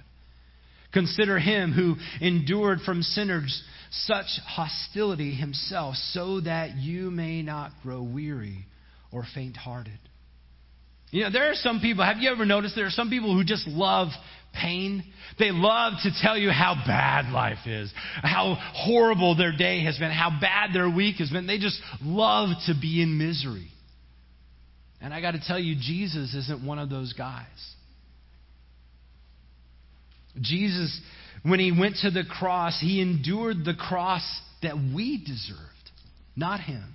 Consider 0.92 1.38
him 1.38 1.72
who 1.72 1.96
endured 2.24 2.80
from 2.80 3.02
sinners 3.02 3.62
such 3.90 4.26
hostility 4.46 5.34
himself, 5.34 5.94
so 6.12 6.40
that 6.40 6.76
you 6.76 7.10
may 7.10 7.42
not 7.42 7.72
grow 7.82 8.02
weary 8.02 8.66
or 9.12 9.24
faint 9.34 9.56
hearted. 9.56 9.98
You 11.10 11.24
know, 11.24 11.30
there 11.30 11.50
are 11.50 11.54
some 11.54 11.80
people, 11.80 12.04
have 12.04 12.18
you 12.18 12.30
ever 12.30 12.44
noticed 12.44 12.74
there 12.74 12.86
are 12.86 12.90
some 12.90 13.10
people 13.10 13.34
who 13.34 13.44
just 13.44 13.66
love 13.68 14.08
pain? 14.60 15.04
They 15.38 15.50
love 15.50 15.94
to 16.02 16.10
tell 16.20 16.36
you 16.36 16.50
how 16.50 16.82
bad 16.86 17.32
life 17.32 17.66
is, 17.66 17.92
how 18.22 18.56
horrible 18.74 19.36
their 19.36 19.56
day 19.56 19.84
has 19.84 19.98
been, 19.98 20.10
how 20.10 20.30
bad 20.40 20.70
their 20.74 20.90
week 20.90 21.16
has 21.16 21.30
been. 21.30 21.46
They 21.46 21.58
just 21.58 21.80
love 22.02 22.50
to 22.66 22.74
be 22.80 23.02
in 23.02 23.18
misery. 23.18 23.68
And 25.00 25.12
I 25.12 25.20
got 25.20 25.32
to 25.32 25.40
tell 25.46 25.58
you, 25.58 25.74
Jesus 25.74 26.34
isn't 26.34 26.66
one 26.66 26.78
of 26.78 26.88
those 26.88 27.12
guys. 27.12 27.46
Jesus, 30.40 31.00
when 31.42 31.60
he 31.60 31.72
went 31.72 31.96
to 32.02 32.10
the 32.10 32.24
cross, 32.24 32.78
he 32.80 33.00
endured 33.00 33.64
the 33.64 33.74
cross 33.74 34.22
that 34.62 34.74
we 34.76 35.18
deserved, 35.24 35.60
not 36.34 36.60
him. 36.60 36.94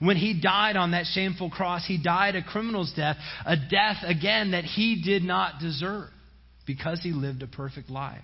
When 0.00 0.16
he 0.16 0.40
died 0.40 0.76
on 0.76 0.90
that 0.90 1.06
shameful 1.06 1.50
cross, 1.50 1.86
he 1.86 2.02
died 2.02 2.34
a 2.34 2.42
criminal's 2.42 2.92
death, 2.94 3.16
a 3.46 3.56
death, 3.56 3.98
again, 4.04 4.50
that 4.50 4.64
he 4.64 5.00
did 5.02 5.22
not 5.22 5.60
deserve 5.60 6.10
because 6.66 7.00
he 7.02 7.12
lived 7.12 7.42
a 7.42 7.46
perfect 7.46 7.90
life. 7.90 8.20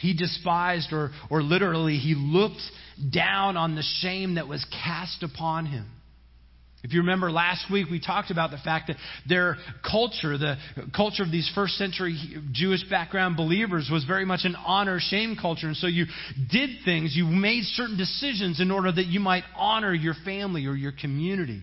He 0.00 0.14
despised, 0.14 0.92
or, 0.92 1.10
or 1.30 1.42
literally, 1.42 1.96
he 1.96 2.14
looked 2.14 2.62
down 3.12 3.56
on 3.56 3.74
the 3.74 3.84
shame 4.00 4.36
that 4.36 4.48
was 4.48 4.64
cast 4.84 5.22
upon 5.22 5.66
him. 5.66 5.86
If 6.84 6.92
you 6.92 7.00
remember 7.00 7.32
last 7.32 7.70
week, 7.72 7.88
we 7.90 7.98
talked 7.98 8.30
about 8.30 8.50
the 8.50 8.58
fact 8.58 8.88
that 8.88 8.96
their 9.26 9.56
culture, 9.90 10.36
the 10.36 10.56
culture 10.94 11.22
of 11.22 11.30
these 11.30 11.50
first 11.54 11.74
century 11.74 12.14
Jewish 12.52 12.84
background 12.90 13.38
believers, 13.38 13.88
was 13.90 14.04
very 14.04 14.26
much 14.26 14.40
an 14.44 14.54
honor 14.54 14.98
shame 15.00 15.34
culture. 15.40 15.66
And 15.66 15.76
so 15.78 15.86
you 15.86 16.04
did 16.52 16.84
things, 16.84 17.16
you 17.16 17.24
made 17.24 17.64
certain 17.64 17.96
decisions 17.96 18.60
in 18.60 18.70
order 18.70 18.92
that 18.92 19.06
you 19.06 19.18
might 19.18 19.44
honor 19.56 19.94
your 19.94 20.12
family 20.26 20.66
or 20.66 20.74
your 20.74 20.92
community. 20.92 21.62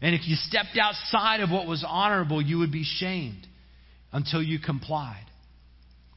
And 0.00 0.14
if 0.14 0.26
you 0.26 0.36
stepped 0.36 0.78
outside 0.80 1.40
of 1.40 1.50
what 1.50 1.66
was 1.66 1.84
honorable, 1.86 2.40
you 2.40 2.58
would 2.60 2.72
be 2.72 2.84
shamed 2.84 3.46
until 4.10 4.42
you 4.42 4.58
complied. 4.58 5.26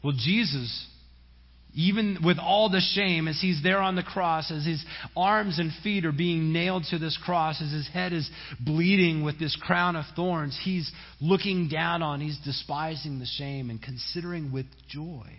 Well, 0.01 0.13
Jesus 0.17 0.87
even 1.75 2.19
with 2.23 2.37
all 2.39 2.69
the 2.69 2.81
shame, 2.93 3.27
as 3.27 3.39
he's 3.41 3.61
there 3.61 3.79
on 3.79 3.95
the 3.95 4.03
cross, 4.03 4.49
as 4.49 4.65
his 4.65 4.83
arms 5.15 5.59
and 5.59 5.71
feet 5.83 6.05
are 6.05 6.13
being 6.13 6.53
nailed 6.53 6.85
to 6.89 6.97
this 6.97 7.17
cross, 7.23 7.61
as 7.61 7.71
his 7.71 7.87
head 7.89 8.13
is 8.13 8.29
bleeding 8.59 9.23
with 9.23 9.37
this 9.37 9.55
crown 9.61 9.97
of 9.97 10.05
thorns, 10.15 10.57
he's 10.63 10.89
looking 11.19 11.67
down 11.67 12.01
on, 12.01 12.21
he's 12.21 12.39
despising 12.45 13.19
the 13.19 13.25
shame 13.25 13.69
and 13.69 13.81
considering 13.81 14.53
with 14.53 14.65
joy 14.87 15.29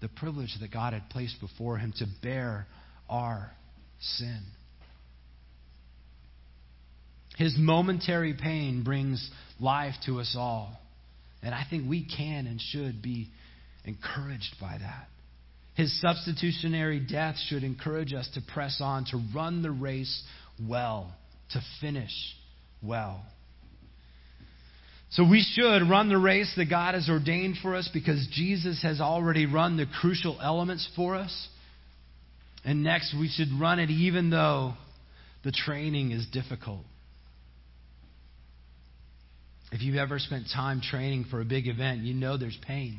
the 0.00 0.08
privilege 0.08 0.56
that 0.60 0.72
God 0.72 0.92
had 0.92 1.08
placed 1.10 1.40
before 1.40 1.78
him 1.78 1.92
to 1.98 2.06
bear 2.22 2.66
our 3.08 3.52
sin. 4.00 4.40
His 7.36 7.54
momentary 7.56 8.34
pain 8.34 8.82
brings 8.82 9.30
life 9.60 9.94
to 10.06 10.20
us 10.20 10.34
all. 10.36 10.78
And 11.42 11.54
I 11.54 11.64
think 11.70 11.88
we 11.88 12.04
can 12.04 12.46
and 12.46 12.60
should 12.60 13.00
be 13.00 13.28
encouraged 13.84 14.56
by 14.60 14.78
that. 14.78 15.08
His 15.74 15.98
substitutionary 16.00 17.00
death 17.00 17.36
should 17.48 17.64
encourage 17.64 18.12
us 18.12 18.28
to 18.34 18.40
press 18.52 18.80
on, 18.82 19.04
to 19.06 19.20
run 19.34 19.62
the 19.62 19.70
race 19.70 20.22
well, 20.68 21.12
to 21.52 21.60
finish 21.80 22.12
well. 22.82 23.22
So 25.12 25.24
we 25.28 25.42
should 25.42 25.88
run 25.88 26.08
the 26.08 26.18
race 26.18 26.52
that 26.56 26.70
God 26.70 26.94
has 26.94 27.08
ordained 27.08 27.56
for 27.62 27.74
us 27.74 27.88
because 27.92 28.28
Jesus 28.32 28.80
has 28.82 29.00
already 29.00 29.46
run 29.46 29.76
the 29.76 29.86
crucial 30.00 30.38
elements 30.40 30.88
for 30.94 31.16
us. 31.16 31.48
And 32.64 32.84
next, 32.84 33.14
we 33.18 33.28
should 33.28 33.48
run 33.58 33.80
it 33.80 33.90
even 33.90 34.30
though 34.30 34.74
the 35.42 35.50
training 35.50 36.12
is 36.12 36.26
difficult. 36.26 36.84
If 39.72 39.82
you've 39.82 39.96
ever 39.96 40.18
spent 40.18 40.46
time 40.54 40.80
training 40.80 41.26
for 41.30 41.40
a 41.40 41.44
big 41.44 41.66
event, 41.68 42.00
you 42.00 42.14
know 42.14 42.36
there's 42.36 42.58
pain. 42.66 42.98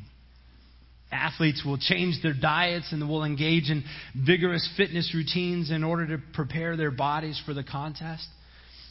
Athletes 1.12 1.62
will 1.64 1.78
change 1.78 2.22
their 2.22 2.34
diets 2.34 2.92
and 2.92 3.08
will 3.08 3.24
engage 3.24 3.70
in 3.70 3.84
vigorous 4.14 4.68
fitness 4.76 5.12
routines 5.14 5.70
in 5.70 5.84
order 5.84 6.06
to 6.08 6.22
prepare 6.32 6.76
their 6.76 6.90
bodies 6.90 7.40
for 7.44 7.54
the 7.54 7.62
contest. 7.62 8.26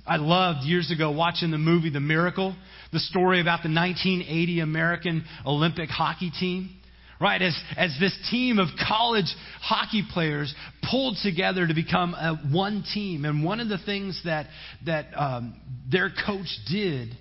I 0.06 0.18
loved 0.18 0.66
years 0.66 0.92
ago 0.92 1.12
watching 1.12 1.52
the 1.52 1.58
movie 1.58 1.90
The 1.90 2.00
Miracle, 2.00 2.56
the 2.92 3.00
story 3.00 3.40
about 3.40 3.62
the 3.64 3.70
1980 3.70 4.60
American 4.62 5.26
Olympic 5.46 5.90
hockey 5.90 6.32
team. 6.32 6.78
Right, 7.20 7.40
as, 7.40 7.56
as 7.78 7.96
this 8.00 8.18
team 8.32 8.58
of 8.58 8.70
college 8.88 9.32
hockey 9.62 10.04
players 10.12 10.52
pulled 10.90 11.18
together 11.22 11.68
to 11.68 11.74
become 11.76 12.16
a, 12.16 12.36
one 12.52 12.84
team. 12.96 13.26
And 13.26 13.44
one 13.44 13.60
of 13.60 13.70
the 13.70 13.78
things 13.78 14.20
that, 14.26 14.48
that 14.88 15.06
um, 15.16 15.54
their 15.88 16.10
coach 16.10 16.48
did 16.68 17.16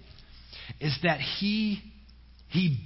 is 0.81 0.99
that 1.03 1.21
he, 1.21 1.83
he 2.49 2.79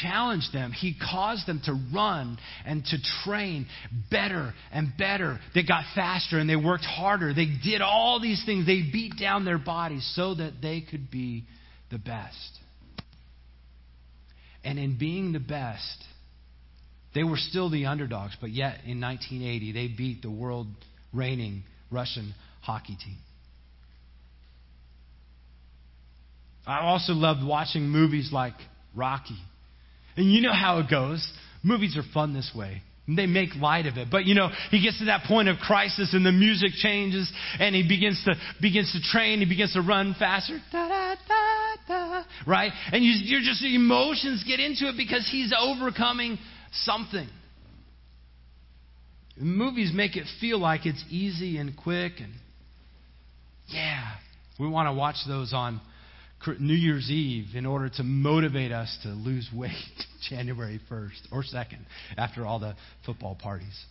challenged 0.00 0.52
them. 0.52 0.72
He 0.72 0.94
caused 0.94 1.46
them 1.46 1.60
to 1.66 1.78
run 1.94 2.38
and 2.64 2.84
to 2.86 2.96
train 3.24 3.66
better 4.10 4.52
and 4.72 4.92
better. 4.96 5.38
They 5.54 5.62
got 5.62 5.84
faster 5.94 6.38
and 6.38 6.48
they 6.48 6.56
worked 6.56 6.84
harder. 6.84 7.34
They 7.34 7.48
did 7.62 7.82
all 7.82 8.20
these 8.20 8.42
things. 8.44 8.66
They 8.66 8.82
beat 8.82 9.18
down 9.18 9.44
their 9.44 9.58
bodies 9.58 10.10
so 10.14 10.34
that 10.34 10.54
they 10.62 10.80
could 10.80 11.10
be 11.10 11.44
the 11.90 11.98
best. 11.98 12.58
And 14.64 14.78
in 14.78 14.98
being 14.98 15.32
the 15.32 15.40
best, 15.40 16.04
they 17.14 17.24
were 17.24 17.36
still 17.36 17.68
the 17.68 17.86
underdogs, 17.86 18.36
but 18.40 18.50
yet 18.50 18.80
in 18.86 19.00
1980, 19.00 19.72
they 19.72 19.88
beat 19.88 20.22
the 20.22 20.30
world 20.30 20.66
reigning 21.12 21.62
Russian 21.90 22.34
hockey 22.62 22.96
team. 22.96 23.18
I 26.66 26.80
also 26.80 27.12
loved 27.12 27.44
watching 27.44 27.88
movies 27.88 28.30
like 28.32 28.54
Rocky. 28.94 29.38
And 30.16 30.32
you 30.32 30.40
know 30.40 30.52
how 30.52 30.78
it 30.78 30.90
goes. 30.90 31.26
Movies 31.62 31.96
are 31.96 32.02
fun 32.12 32.34
this 32.34 32.50
way. 32.54 32.82
They 33.08 33.26
make 33.26 33.56
light 33.56 33.86
of 33.86 33.96
it. 33.96 34.08
But 34.10 34.26
you 34.26 34.34
know, 34.34 34.48
he 34.70 34.82
gets 34.82 34.98
to 35.00 35.06
that 35.06 35.24
point 35.24 35.48
of 35.48 35.58
crisis 35.58 36.14
and 36.14 36.24
the 36.24 36.32
music 36.32 36.70
changes 36.76 37.30
and 37.58 37.74
he 37.74 37.86
begins 37.86 38.22
to 38.24 38.34
begins 38.60 38.92
to 38.92 39.00
train, 39.10 39.40
he 39.40 39.44
begins 39.44 39.72
to 39.72 39.82
run 39.82 40.14
faster. 40.18 40.58
Da, 40.70 40.88
da, 40.88 41.14
da, 41.88 42.24
right? 42.46 42.70
And 42.92 43.02
you, 43.02 43.12
you're 43.24 43.40
just 43.40 43.62
emotions 43.64 44.44
get 44.46 44.60
into 44.60 44.88
it 44.88 44.96
because 44.96 45.28
he's 45.30 45.52
overcoming 45.58 46.38
something. 46.72 47.28
Movies 49.36 49.90
make 49.92 50.16
it 50.16 50.26
feel 50.40 50.60
like 50.60 50.86
it's 50.86 51.02
easy 51.10 51.56
and 51.56 51.76
quick 51.76 52.12
and 52.18 52.32
yeah, 53.66 54.16
we 54.60 54.68
want 54.68 54.86
to 54.86 54.92
watch 54.92 55.16
those 55.26 55.52
on 55.52 55.80
New 56.58 56.74
Year's 56.74 57.10
Eve 57.10 57.54
in 57.54 57.66
order 57.66 57.88
to 57.88 58.02
motivate 58.02 58.72
us 58.72 58.96
to 59.02 59.08
lose 59.08 59.48
weight 59.54 59.72
January 60.28 60.80
1st 60.90 61.32
or 61.32 61.42
2nd 61.42 61.80
after 62.16 62.46
all 62.46 62.58
the 62.58 62.74
football 63.04 63.36
parties. 63.40 63.84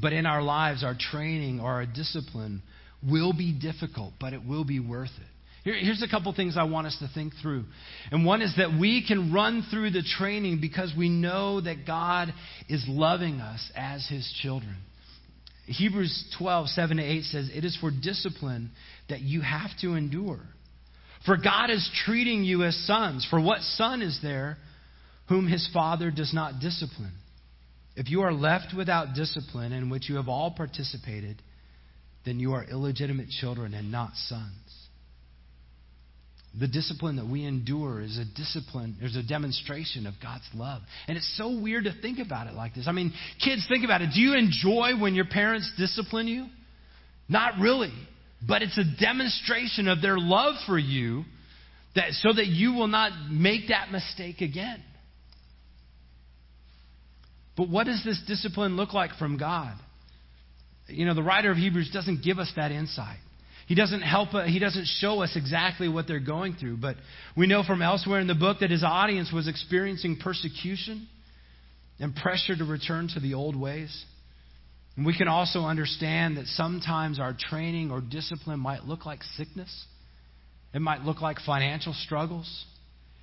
But 0.00 0.12
in 0.12 0.26
our 0.26 0.42
lives, 0.42 0.84
our 0.84 0.96
training 0.98 1.60
or 1.60 1.72
our 1.72 1.86
discipline 1.86 2.62
will 3.08 3.32
be 3.32 3.52
difficult, 3.52 4.14
but 4.20 4.32
it 4.32 4.44
will 4.46 4.64
be 4.64 4.80
worth 4.80 5.10
it. 5.16 5.26
Here, 5.64 5.74
here's 5.74 6.02
a 6.02 6.08
couple 6.08 6.32
things 6.32 6.56
I 6.56 6.62
want 6.62 6.86
us 6.86 6.96
to 7.00 7.10
think 7.12 7.34
through. 7.42 7.64
And 8.10 8.24
one 8.24 8.40
is 8.40 8.54
that 8.56 8.78
we 8.78 9.04
can 9.06 9.32
run 9.32 9.66
through 9.70 9.90
the 9.90 10.02
training 10.18 10.58
because 10.60 10.92
we 10.96 11.08
know 11.08 11.60
that 11.60 11.86
God 11.86 12.32
is 12.68 12.84
loving 12.88 13.40
us 13.40 13.70
as 13.76 14.06
His 14.08 14.30
children. 14.42 14.76
Hebrews 15.66 16.34
12, 16.38 16.68
7 16.68 16.96
to 16.96 17.02
8 17.02 17.22
says, 17.24 17.50
It 17.54 17.64
is 17.64 17.76
for 17.76 17.90
discipline 17.90 18.70
that 19.10 19.20
you 19.20 19.40
have 19.40 19.70
to 19.82 19.94
endure. 19.94 20.40
For 21.26 21.36
God 21.36 21.70
is 21.70 21.88
treating 22.04 22.44
you 22.44 22.64
as 22.64 22.74
sons. 22.86 23.26
For 23.28 23.40
what 23.40 23.60
son 23.60 24.02
is 24.02 24.18
there 24.22 24.56
whom 25.28 25.46
his 25.46 25.68
father 25.72 26.10
does 26.10 26.32
not 26.32 26.60
discipline? 26.60 27.12
If 27.96 28.08
you 28.08 28.22
are 28.22 28.32
left 28.32 28.74
without 28.74 29.14
discipline 29.14 29.72
in 29.72 29.90
which 29.90 30.08
you 30.08 30.16
have 30.16 30.28
all 30.28 30.50
participated, 30.56 31.42
then 32.24 32.40
you 32.40 32.52
are 32.54 32.64
illegitimate 32.64 33.28
children 33.28 33.74
and 33.74 33.92
not 33.92 34.14
sons. 34.14 34.88
The 36.58 36.66
discipline 36.66 37.16
that 37.16 37.28
we 37.28 37.44
endure 37.44 38.00
is 38.00 38.18
a 38.18 38.24
discipline, 38.24 38.96
there's 38.98 39.14
a 39.14 39.22
demonstration 39.22 40.06
of 40.06 40.14
God's 40.20 40.48
love. 40.52 40.82
And 41.06 41.16
it's 41.16 41.36
so 41.36 41.60
weird 41.60 41.84
to 41.84 41.94
think 42.02 42.18
about 42.18 42.48
it 42.48 42.54
like 42.54 42.74
this. 42.74 42.88
I 42.88 42.92
mean, 42.92 43.12
kids, 43.44 43.64
think 43.68 43.84
about 43.84 44.02
it. 44.02 44.10
Do 44.14 44.20
you 44.20 44.34
enjoy 44.34 45.00
when 45.00 45.14
your 45.14 45.26
parents 45.26 45.70
discipline 45.78 46.26
you? 46.26 46.46
Not 47.28 47.60
really. 47.60 47.92
But 48.46 48.62
it's 48.62 48.78
a 48.78 48.84
demonstration 48.98 49.88
of 49.88 50.00
their 50.00 50.18
love 50.18 50.54
for 50.66 50.78
you 50.78 51.24
that, 51.94 52.12
so 52.12 52.32
that 52.32 52.46
you 52.46 52.72
will 52.72 52.86
not 52.86 53.12
make 53.30 53.68
that 53.68 53.90
mistake 53.90 54.40
again. 54.40 54.82
But 57.56 57.68
what 57.68 57.84
does 57.84 58.02
this 58.04 58.20
discipline 58.26 58.76
look 58.76 58.94
like 58.94 59.12
from 59.18 59.36
God? 59.36 59.74
You 60.86 61.04
know, 61.04 61.14
the 61.14 61.22
writer 61.22 61.50
of 61.50 61.58
Hebrews 61.58 61.90
doesn't 61.92 62.24
give 62.24 62.38
us 62.38 62.50
that 62.56 62.72
insight. 62.72 63.18
He 63.66 63.76
doesn't 63.76 64.02
help 64.02 64.30
he 64.46 64.58
doesn't 64.58 64.86
show 64.98 65.22
us 65.22 65.36
exactly 65.36 65.88
what 65.88 66.08
they're 66.08 66.18
going 66.18 66.54
through, 66.54 66.78
but 66.78 66.96
we 67.36 67.46
know 67.46 67.62
from 67.62 67.82
elsewhere 67.82 68.18
in 68.18 68.26
the 68.26 68.34
book 68.34 68.58
that 68.60 68.70
his 68.70 68.82
audience 68.82 69.30
was 69.32 69.46
experiencing 69.46 70.18
persecution 70.20 71.06
and 72.00 72.16
pressure 72.16 72.56
to 72.56 72.64
return 72.64 73.08
to 73.14 73.20
the 73.20 73.34
old 73.34 73.54
ways. 73.54 74.04
And 74.96 75.06
we 75.06 75.16
can 75.16 75.28
also 75.28 75.60
understand 75.60 76.36
that 76.36 76.46
sometimes 76.46 77.18
our 77.18 77.34
training 77.38 77.90
or 77.90 78.00
discipline 78.00 78.60
might 78.60 78.84
look 78.84 79.06
like 79.06 79.22
sickness. 79.36 79.86
It 80.74 80.80
might 80.80 81.02
look 81.02 81.20
like 81.20 81.38
financial 81.44 81.94
struggles. 81.94 82.64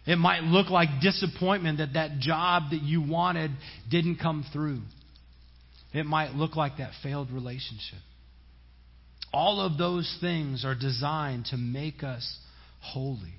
It 0.05 0.17
might 0.17 0.43
look 0.43 0.69
like 0.69 0.87
disappointment 1.01 1.79
that 1.79 1.93
that 1.93 2.19
job 2.19 2.71
that 2.71 2.81
you 2.81 3.01
wanted 3.01 3.51
didn't 3.89 4.17
come 4.17 4.45
through. 4.53 4.81
It 5.93 6.05
might 6.05 6.33
look 6.33 6.55
like 6.55 6.77
that 6.77 6.91
failed 7.03 7.31
relationship. 7.31 7.99
All 9.33 9.59
of 9.59 9.77
those 9.77 10.17
things 10.21 10.63
are 10.63 10.75
designed 10.75 11.45
to 11.47 11.57
make 11.57 12.03
us 12.03 12.37
holy. 12.79 13.33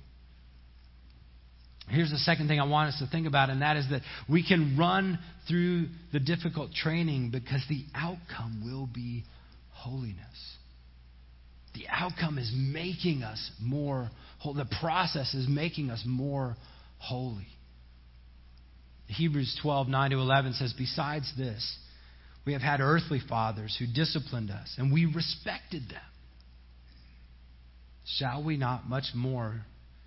Here's 1.90 2.10
the 2.10 2.18
second 2.18 2.48
thing 2.48 2.60
I 2.60 2.66
want 2.66 2.90
us 2.90 2.98
to 2.98 3.06
think 3.06 3.26
about, 3.26 3.50
and 3.50 3.62
that 3.62 3.76
is 3.76 3.86
that 3.90 4.02
we 4.28 4.46
can 4.46 4.76
run 4.78 5.18
through 5.48 5.86
the 6.12 6.20
difficult 6.20 6.72
training 6.72 7.30
because 7.30 7.64
the 7.68 7.84
outcome 7.94 8.62
will 8.64 8.86
be 8.86 9.24
holiness. 9.70 10.56
The 11.74 11.86
outcome 11.88 12.38
is 12.38 12.52
making 12.54 13.22
us 13.22 13.50
more 13.60 14.10
holy. 14.38 14.62
The 14.62 14.76
process 14.80 15.34
is 15.34 15.48
making 15.48 15.90
us 15.90 16.02
more 16.06 16.56
holy. 16.98 17.46
Hebrews 19.06 19.58
12, 19.62 19.88
9 19.88 20.10
to 20.10 20.18
11 20.18 20.52
says, 20.54 20.74
Besides 20.76 21.32
this, 21.38 21.78
we 22.44 22.52
have 22.52 22.62
had 22.62 22.80
earthly 22.80 23.20
fathers 23.26 23.76
who 23.78 23.86
disciplined 23.86 24.50
us, 24.50 24.74
and 24.76 24.92
we 24.92 25.06
respected 25.06 25.82
them. 25.88 26.00
Shall 28.16 28.42
we 28.42 28.56
not 28.56 28.88
much 28.88 29.04
more 29.14 29.62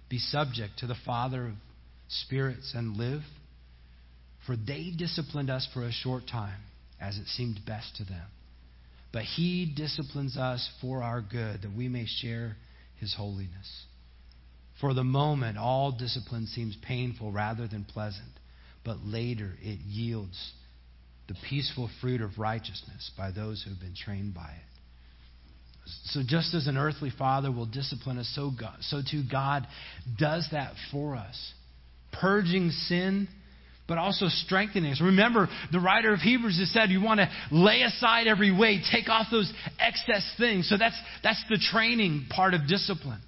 be 0.09 0.17
subject 0.17 0.79
to 0.79 0.87
the 0.87 0.95
Father 1.05 1.47
of 1.47 1.53
spirits 2.25 2.73
and 2.75 2.97
live? 2.97 3.21
For 4.45 4.55
they 4.55 4.91
disciplined 4.97 5.49
us 5.49 5.67
for 5.73 5.83
a 5.83 5.91
short 5.91 6.23
time, 6.27 6.61
as 6.99 7.17
it 7.17 7.27
seemed 7.27 7.59
best 7.65 7.95
to 7.97 8.03
them. 8.03 8.25
But 9.11 9.23
He 9.23 9.71
disciplines 9.75 10.37
us 10.37 10.67
for 10.81 11.03
our 11.03 11.21
good, 11.21 11.61
that 11.61 11.75
we 11.75 11.89
may 11.89 12.05
share 12.05 12.55
His 12.97 13.13
holiness. 13.13 13.85
For 14.79 14.93
the 14.93 15.03
moment, 15.03 15.57
all 15.57 15.91
discipline 15.91 16.47
seems 16.47 16.75
painful 16.81 17.31
rather 17.31 17.67
than 17.67 17.85
pleasant, 17.85 18.31
but 18.83 18.97
later 19.03 19.51
it 19.61 19.79
yields 19.81 20.53
the 21.27 21.35
peaceful 21.49 21.89
fruit 22.01 22.21
of 22.21 22.39
righteousness 22.39 23.11
by 23.15 23.31
those 23.31 23.61
who 23.63 23.69
have 23.69 23.79
been 23.79 23.95
trained 23.95 24.33
by 24.33 24.49
it. 24.49 24.71
So, 26.05 26.21
just 26.25 26.53
as 26.53 26.67
an 26.67 26.77
earthly 26.77 27.11
father 27.17 27.51
will 27.51 27.65
discipline 27.65 28.17
us, 28.17 28.31
so, 28.35 28.51
God, 28.57 28.77
so 28.81 29.01
too 29.09 29.23
God 29.29 29.67
does 30.17 30.47
that 30.51 30.73
for 30.91 31.15
us, 31.15 31.53
purging 32.19 32.69
sin, 32.71 33.27
but 33.87 33.97
also 33.97 34.27
strengthening 34.29 34.91
us. 34.91 35.01
Remember, 35.01 35.49
the 35.71 35.79
writer 35.79 36.13
of 36.13 36.19
Hebrews 36.19 36.57
has 36.59 36.71
said 36.71 36.89
you 36.89 37.01
want 37.01 37.19
to 37.19 37.29
lay 37.51 37.81
aside 37.81 38.27
every 38.27 38.55
weight, 38.57 38.81
take 38.91 39.09
off 39.09 39.27
those 39.31 39.51
excess 39.79 40.29
things. 40.37 40.69
So, 40.69 40.77
that's, 40.77 40.95
that's 41.23 41.43
the 41.49 41.59
training 41.71 42.27
part 42.29 42.53
of 42.53 42.67
discipline. 42.67 43.21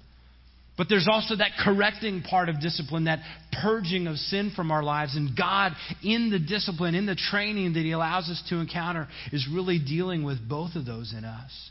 But 0.76 0.88
there's 0.88 1.06
also 1.08 1.36
that 1.36 1.52
correcting 1.62 2.22
part 2.22 2.48
of 2.48 2.60
discipline, 2.60 3.04
that 3.04 3.20
purging 3.62 4.08
of 4.08 4.16
sin 4.16 4.52
from 4.56 4.72
our 4.72 4.82
lives. 4.82 5.16
And 5.16 5.36
God, 5.36 5.72
in 6.02 6.30
the 6.30 6.40
discipline, 6.40 6.96
in 6.96 7.06
the 7.06 7.14
training 7.14 7.74
that 7.74 7.80
He 7.80 7.92
allows 7.92 8.28
us 8.28 8.42
to 8.48 8.56
encounter, 8.56 9.06
is 9.32 9.46
really 9.52 9.78
dealing 9.78 10.24
with 10.24 10.38
both 10.48 10.74
of 10.74 10.84
those 10.84 11.14
in 11.16 11.24
us. 11.24 11.70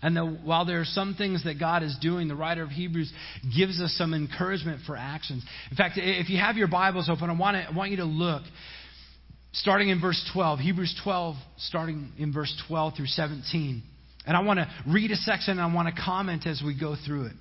And 0.00 0.16
the, 0.16 0.24
while 0.24 0.64
there 0.64 0.80
are 0.80 0.84
some 0.84 1.14
things 1.14 1.44
that 1.44 1.58
God 1.58 1.82
is 1.82 1.96
doing, 2.00 2.28
the 2.28 2.36
writer 2.36 2.62
of 2.62 2.70
Hebrews 2.70 3.12
gives 3.56 3.80
us 3.80 3.94
some 3.98 4.14
encouragement 4.14 4.82
for 4.86 4.96
actions. 4.96 5.44
In 5.70 5.76
fact, 5.76 5.94
if 5.96 6.30
you 6.30 6.38
have 6.38 6.56
your 6.56 6.68
Bibles 6.68 7.10
open, 7.10 7.30
I 7.30 7.32
want, 7.32 7.56
to, 7.56 7.62
I 7.62 7.76
want 7.76 7.90
you 7.90 7.96
to 7.98 8.04
look, 8.04 8.42
starting 9.52 9.88
in 9.88 10.00
verse 10.00 10.22
12, 10.32 10.60
Hebrews 10.60 11.00
12, 11.02 11.34
starting 11.58 12.12
in 12.16 12.32
verse 12.32 12.54
12 12.68 12.94
through 12.96 13.06
17. 13.06 13.82
And 14.26 14.36
I 14.36 14.42
want 14.42 14.58
to 14.58 14.70
read 14.86 15.10
a 15.10 15.16
section 15.16 15.52
and 15.52 15.60
I 15.60 15.74
want 15.74 15.94
to 15.94 16.00
comment 16.00 16.46
as 16.46 16.62
we 16.64 16.78
go 16.78 16.94
through 17.04 17.26
it. 17.26 17.32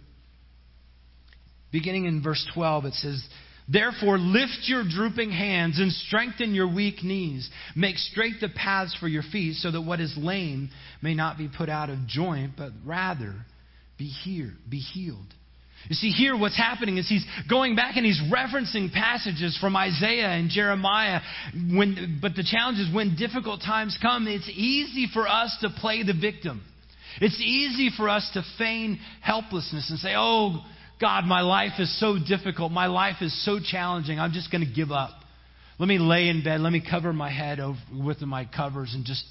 Beginning 1.71 2.05
in 2.05 2.23
verse 2.23 2.43
12, 2.55 2.85
it 2.85 2.93
says, 2.93 3.23
Therefore, 3.71 4.17
lift 4.17 4.59
your 4.63 4.83
drooping 4.87 5.31
hands 5.31 5.79
and 5.79 5.91
strengthen 5.91 6.55
your 6.55 6.73
weak 6.73 7.03
knees. 7.03 7.49
Make 7.75 7.97
straight 7.97 8.39
the 8.39 8.49
paths 8.49 8.95
for 8.99 9.07
your 9.07 9.23
feet, 9.23 9.55
so 9.55 9.71
that 9.71 9.81
what 9.81 9.99
is 9.99 10.15
lame 10.17 10.69
may 11.01 11.13
not 11.13 11.37
be 11.37 11.49
put 11.49 11.67
out 11.67 11.89
of 11.89 12.07
joint, 12.07 12.53
but 12.57 12.71
rather 12.85 13.35
be 13.97 14.05
here, 14.05 14.53
be 14.69 14.79
healed. 14.79 15.33
You 15.89 15.95
see, 15.95 16.09
here 16.09 16.37
what's 16.37 16.57
happening 16.57 16.97
is 16.97 17.07
he's 17.07 17.25
going 17.49 17.75
back 17.75 17.97
and 17.97 18.05
he's 18.05 18.21
referencing 18.33 18.91
passages 18.91 19.57
from 19.59 19.75
Isaiah 19.75 20.29
and 20.29 20.49
Jeremiah. 20.49 21.21
When, 21.53 22.19
but 22.21 22.35
the 22.35 22.43
challenge 22.43 22.79
is 22.79 22.93
when 22.93 23.15
difficult 23.15 23.61
times 23.61 23.97
come, 24.01 24.27
it's 24.27 24.49
easy 24.49 25.07
for 25.13 25.27
us 25.27 25.55
to 25.61 25.69
play 25.69 26.03
the 26.03 26.13
victim. 26.13 26.63
It's 27.21 27.39
easy 27.39 27.89
for 27.95 28.09
us 28.09 28.29
to 28.33 28.43
feign 28.57 28.99
helplessness 29.21 29.89
and 29.89 29.99
say, 29.99 30.13
oh, 30.15 30.63
God, 30.99 31.25
my 31.25 31.41
life 31.41 31.73
is 31.79 31.99
so 31.99 32.17
difficult. 32.17 32.71
My 32.71 32.87
life 32.87 33.17
is 33.21 33.45
so 33.45 33.59
challenging. 33.63 34.19
I'm 34.19 34.31
just 34.31 34.51
going 34.51 34.65
to 34.65 34.73
give 34.73 34.91
up. 34.91 35.11
Let 35.79 35.87
me 35.87 35.99
lay 35.99 36.27
in 36.27 36.43
bed. 36.43 36.59
Let 36.59 36.73
me 36.73 36.83
cover 36.87 37.13
my 37.13 37.31
head 37.31 37.59
over, 37.59 37.77
with 37.93 38.21
my 38.21 38.45
covers 38.45 38.93
and 38.95 39.05
just 39.05 39.23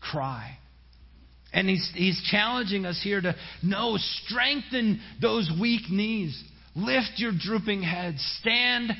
cry. 0.00 0.58
And 1.52 1.66
he's, 1.68 1.90
he's 1.94 2.20
challenging 2.30 2.84
us 2.84 3.00
here 3.02 3.20
to 3.22 3.34
no, 3.62 3.96
strengthen 3.96 5.00
those 5.22 5.50
weak 5.58 5.90
knees. 5.90 6.42
Lift 6.76 7.12
your 7.16 7.32
drooping 7.38 7.82
head. 7.82 8.16
Stand 8.40 8.90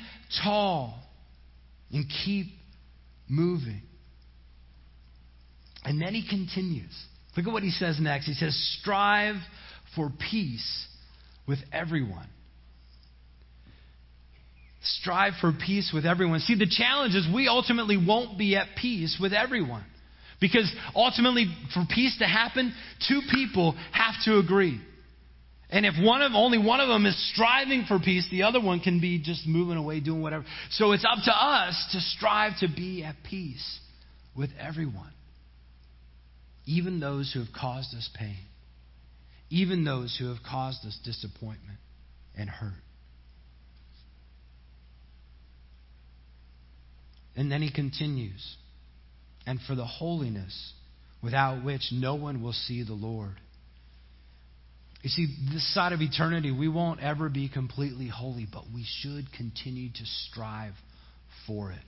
tall 0.43 0.99
and 1.93 2.07
keep 2.25 2.47
moving. 3.29 3.83
And 5.85 6.01
then 6.01 6.15
he 6.15 6.27
continues. 6.27 6.93
Look 7.37 7.47
at 7.47 7.53
what 7.53 7.63
he 7.63 7.71
says 7.71 7.99
next. 8.01 8.27
He 8.27 8.33
says, 8.33 8.57
Strive 8.81 9.37
for 9.95 10.11
peace 10.31 10.87
with 11.49 11.59
everyone. 11.73 12.29
Strive 14.83 15.33
for 15.41 15.53
peace 15.53 15.91
with 15.93 16.07
everyone. 16.07 16.41
See, 16.41 16.55
the 16.55 16.71
challenge 16.71 17.15
is 17.15 17.27
we 17.35 17.49
ultimately 17.49 17.97
won't 17.97 18.39
be 18.39 18.55
at 18.55 18.67
peace 18.81 19.19
with 19.21 19.33
everyone. 19.33 19.85
Because 20.41 20.73
ultimately, 20.95 21.47
for 21.75 21.85
peace 21.93 22.17
to 22.19 22.27
happen, 22.27 22.73
two 23.09 23.23
people 23.33 23.75
have 23.93 24.15
to 24.27 24.39
agree. 24.39 24.81
And 25.71 25.85
if 25.85 25.95
one 26.01 26.23
of 26.23 26.33
only 26.35 26.59
one 26.59 26.81
of 26.81 26.89
them 26.89 27.05
is 27.07 27.33
striving 27.35 27.85
for 27.87 27.99
peace, 27.99 28.27
the 28.31 28.45
other 28.45 28.61
one 28.61 28.81
can 28.81 29.01
be 29.01 29.21
just 29.21 29.47
moving 29.47 29.77
away, 29.77 30.01
doing 30.01 30.23
whatever. 30.23 30.45
So 30.71 30.93
it's 30.93 31.05
up 31.05 31.19
to 31.25 31.33
us 31.33 31.89
to 31.93 32.01
strive 32.01 32.53
to 32.61 32.69
be 32.69 33.03
at 33.05 33.17
peace 33.29 33.81
with 34.37 34.51
everyone, 34.59 35.13
even 36.65 37.01
those 37.01 37.33
who 37.33 37.41
have 37.41 37.53
caused 37.53 37.95
us 37.95 38.09
pain, 38.15 38.37
even 39.51 39.85
those 39.85 40.17
who 40.19 40.29
have 40.29 40.43
caused 40.49 40.85
us 40.87 40.99
disappointment 41.05 41.79
and 42.37 42.49
hurt. 42.49 42.73
And 47.37 47.51
then 47.51 47.63
he 47.63 47.71
continues, 47.71 48.57
and 49.47 49.61
for 49.67 49.75
the 49.75 49.85
holiness 49.85 50.73
without 51.23 51.65
which 51.65 51.83
no 51.93 52.15
one 52.15 52.43
will 52.43 52.53
see 52.53 52.83
the 52.83 52.95
Lord. 52.95 53.37
You 55.03 55.11
see, 55.11 55.27
this 55.53 55.73
side 55.75 55.93
of 55.93 56.01
eternity, 56.01 56.51
we 56.51 56.69
won't 56.69 57.01
ever 57.01 57.29
be 57.29 57.49
completely 57.49 58.09
holy, 58.09 58.47
but 58.53 58.65
we 58.75 58.85
should 59.01 59.33
continue 59.33 59.91
to 59.91 60.05
strive 60.29 60.75
for 61.47 61.71
it. 61.71 61.79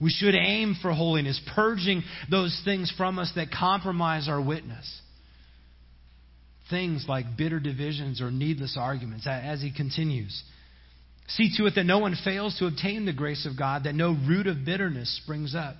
We 0.00 0.10
should 0.10 0.34
aim 0.34 0.76
for 0.80 0.92
holiness, 0.92 1.40
purging 1.54 2.02
those 2.30 2.58
things 2.64 2.92
from 2.96 3.18
us 3.18 3.32
that 3.34 3.48
compromise 3.50 4.28
our 4.28 4.40
witness. 4.40 5.00
Things 6.70 7.04
like 7.08 7.36
bitter 7.36 7.60
divisions 7.60 8.20
or 8.20 8.30
needless 8.30 8.76
arguments, 8.78 9.26
as 9.26 9.60
he 9.60 9.72
continues. 9.72 10.42
See 11.28 11.50
to 11.56 11.66
it 11.66 11.74
that 11.74 11.84
no 11.84 11.98
one 11.98 12.16
fails 12.24 12.56
to 12.58 12.66
obtain 12.66 13.06
the 13.06 13.12
grace 13.12 13.46
of 13.46 13.58
God, 13.58 13.84
that 13.84 13.94
no 13.94 14.16
root 14.26 14.46
of 14.46 14.64
bitterness 14.64 15.20
springs 15.22 15.54
up 15.54 15.76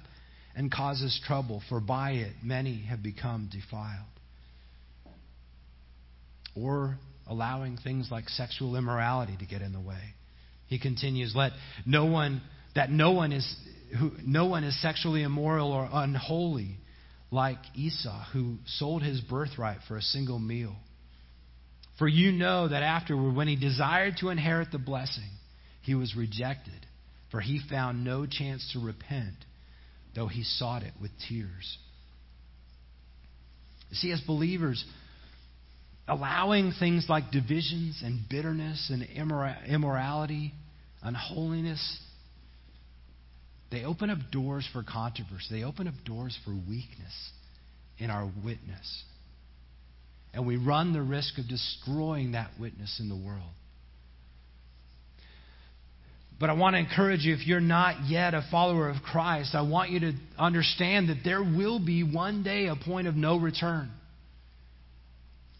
and 0.54 0.70
causes 0.70 1.20
trouble, 1.26 1.62
for 1.68 1.80
by 1.80 2.12
it 2.12 2.32
many 2.42 2.82
have 2.82 3.02
become 3.02 3.48
defiled. 3.50 4.06
Or 6.56 6.98
allowing 7.26 7.78
things 7.78 8.08
like 8.10 8.28
sexual 8.28 8.76
immorality 8.76 9.36
to 9.38 9.46
get 9.46 9.62
in 9.62 9.72
the 9.72 9.80
way. 9.80 10.14
He 10.66 10.78
continues, 10.78 11.32
let 11.34 11.52
no 11.86 12.06
one 12.06 12.42
that 12.74 12.90
no 12.90 13.12
one 13.12 13.32
is 13.32 13.56
who, 13.98 14.12
no 14.24 14.46
one 14.46 14.64
is 14.64 14.80
sexually 14.80 15.22
immoral 15.22 15.72
or 15.72 15.88
unholy 15.92 16.76
like 17.30 17.58
Esau, 17.74 18.24
who 18.32 18.56
sold 18.66 19.02
his 19.02 19.20
birthright 19.20 19.78
for 19.86 19.96
a 19.96 20.02
single 20.02 20.38
meal. 20.38 20.74
For 21.98 22.08
you 22.08 22.32
know 22.32 22.68
that 22.68 22.82
afterward, 22.82 23.34
when 23.34 23.46
he 23.46 23.56
desired 23.56 24.16
to 24.20 24.30
inherit 24.30 24.72
the 24.72 24.78
blessing, 24.78 25.30
he 25.82 25.94
was 25.94 26.16
rejected, 26.16 26.86
for 27.30 27.40
he 27.40 27.60
found 27.70 28.04
no 28.04 28.26
chance 28.26 28.68
to 28.72 28.80
repent, 28.80 29.34
though 30.14 30.26
he 30.26 30.42
sought 30.42 30.82
it 30.82 30.92
with 31.00 31.10
tears. 31.28 31.78
See, 33.92 34.12
as 34.12 34.20
believers, 34.20 34.84
allowing 36.08 36.72
things 36.78 37.06
like 37.08 37.30
divisions 37.30 38.02
and 38.04 38.20
bitterness 38.28 38.90
and 38.90 39.02
immorality, 39.66 40.54
unholiness, 41.02 41.98
they 43.70 43.84
open 43.84 44.10
up 44.10 44.18
doors 44.32 44.68
for 44.72 44.82
controversy. 44.82 45.46
They 45.50 45.64
open 45.64 45.86
up 45.86 45.94
doors 46.04 46.36
for 46.44 46.50
weakness 46.50 47.30
in 47.98 48.10
our 48.10 48.30
witness. 48.44 49.04
And 50.32 50.46
we 50.46 50.56
run 50.56 50.92
the 50.92 51.02
risk 51.02 51.38
of 51.38 51.48
destroying 51.48 52.32
that 52.32 52.50
witness 52.58 52.98
in 53.00 53.08
the 53.08 53.16
world. 53.16 53.50
But 56.40 56.48
I 56.48 56.54
want 56.54 56.74
to 56.74 56.78
encourage 56.78 57.20
you 57.20 57.34
if 57.34 57.46
you're 57.46 57.60
not 57.60 58.08
yet 58.08 58.32
a 58.32 58.42
follower 58.50 58.88
of 58.88 59.02
Christ, 59.02 59.54
I 59.54 59.60
want 59.60 59.90
you 59.90 60.00
to 60.00 60.12
understand 60.38 61.10
that 61.10 61.18
there 61.22 61.42
will 61.42 61.78
be 61.78 62.02
one 62.02 62.42
day 62.42 62.66
a 62.66 62.76
point 62.76 63.06
of 63.06 63.14
no 63.14 63.36
return. 63.36 63.90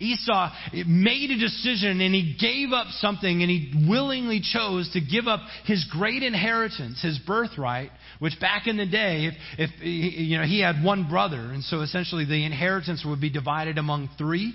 Esau 0.01 0.51
made 0.87 1.31
a 1.31 1.39
decision 1.39 2.01
and 2.01 2.15
he 2.15 2.35
gave 2.41 2.73
up 2.73 2.89
something 2.99 3.43
and 3.43 3.51
he 3.51 3.87
willingly 3.89 4.41
chose 4.41 4.91
to 4.95 5.01
give 5.01 5.29
up 5.29 5.41
his 5.67 5.85
great 5.91 6.23
inheritance, 6.23 7.03
his 7.03 7.19
birthright, 7.27 7.91
which 8.19 8.41
back 8.41 8.67
in 8.67 8.77
the 8.77 8.87
day, 8.87 9.27
if, 9.27 9.35
if 9.59 9.71
you 9.83 10.39
know, 10.39 10.45
he 10.45 10.61
had 10.61 10.83
one 10.83 11.09
brother, 11.09 11.37
and 11.37 11.63
so 11.63 11.83
essentially 11.83 12.25
the 12.25 12.45
inheritance 12.45 13.05
would 13.05 13.21
be 13.21 13.31
divided 13.31 13.79
among 13.79 14.09
three. 14.17 14.55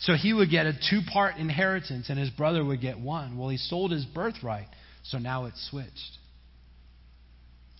So 0.00 0.14
he 0.14 0.32
would 0.32 0.50
get 0.50 0.66
a 0.66 0.72
two 0.72 1.00
part 1.10 1.36
inheritance 1.36 2.10
and 2.10 2.18
his 2.18 2.30
brother 2.30 2.64
would 2.64 2.80
get 2.80 2.98
one. 2.98 3.38
Well, 3.38 3.48
he 3.48 3.56
sold 3.56 3.92
his 3.92 4.04
birthright 4.04 4.66
so 5.04 5.18
now 5.18 5.44
it's 5.44 5.68
switched. 5.70 6.18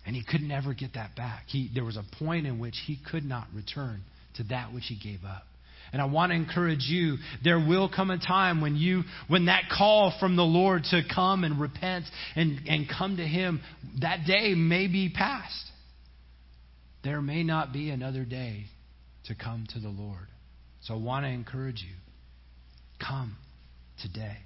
And 0.06 0.14
he 0.14 0.22
could 0.22 0.42
never 0.42 0.74
get 0.74 0.94
that 0.94 1.16
back. 1.16 1.44
He, 1.46 1.70
there 1.72 1.84
was 1.84 1.96
a 1.96 2.04
point 2.18 2.46
in 2.46 2.58
which 2.58 2.76
he 2.86 2.98
could 3.10 3.24
not 3.24 3.48
return 3.54 4.02
to 4.36 4.44
that 4.44 4.72
which 4.72 4.84
he 4.86 4.96
gave 4.96 5.24
up. 5.24 5.44
And 5.94 6.02
I 6.02 6.06
want 6.06 6.32
to 6.32 6.36
encourage 6.36 6.88
you, 6.88 7.18
there 7.44 7.60
will 7.60 7.88
come 7.88 8.10
a 8.10 8.18
time 8.18 8.60
when 8.60 8.74
you, 8.74 9.04
when 9.28 9.44
that 9.44 9.68
call 9.70 10.12
from 10.18 10.34
the 10.34 10.42
Lord 10.42 10.82
to 10.90 11.02
come 11.14 11.44
and 11.44 11.60
repent 11.60 12.06
and, 12.34 12.62
and 12.66 12.88
come 12.88 13.18
to 13.18 13.22
Him, 13.22 13.60
that 14.00 14.26
day 14.26 14.54
may 14.56 14.88
be 14.88 15.08
past. 15.08 15.54
There 17.04 17.22
may 17.22 17.44
not 17.44 17.72
be 17.72 17.90
another 17.90 18.24
day 18.24 18.64
to 19.26 19.36
come 19.36 19.68
to 19.72 19.78
the 19.78 19.88
Lord. 19.88 20.26
So 20.82 20.94
I 20.94 20.96
want 20.96 21.26
to 21.26 21.30
encourage 21.30 21.84
you, 21.88 21.94
come 22.98 23.36
today. 24.02 24.38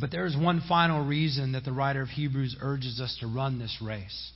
But 0.00 0.10
there 0.10 0.24
is 0.24 0.34
one 0.34 0.62
final 0.66 1.04
reason 1.04 1.52
that 1.52 1.66
the 1.66 1.72
writer 1.72 2.00
of 2.00 2.08
Hebrews 2.08 2.56
urges 2.62 3.02
us 3.02 3.18
to 3.20 3.26
run 3.26 3.58
this 3.58 3.76
race, 3.82 4.32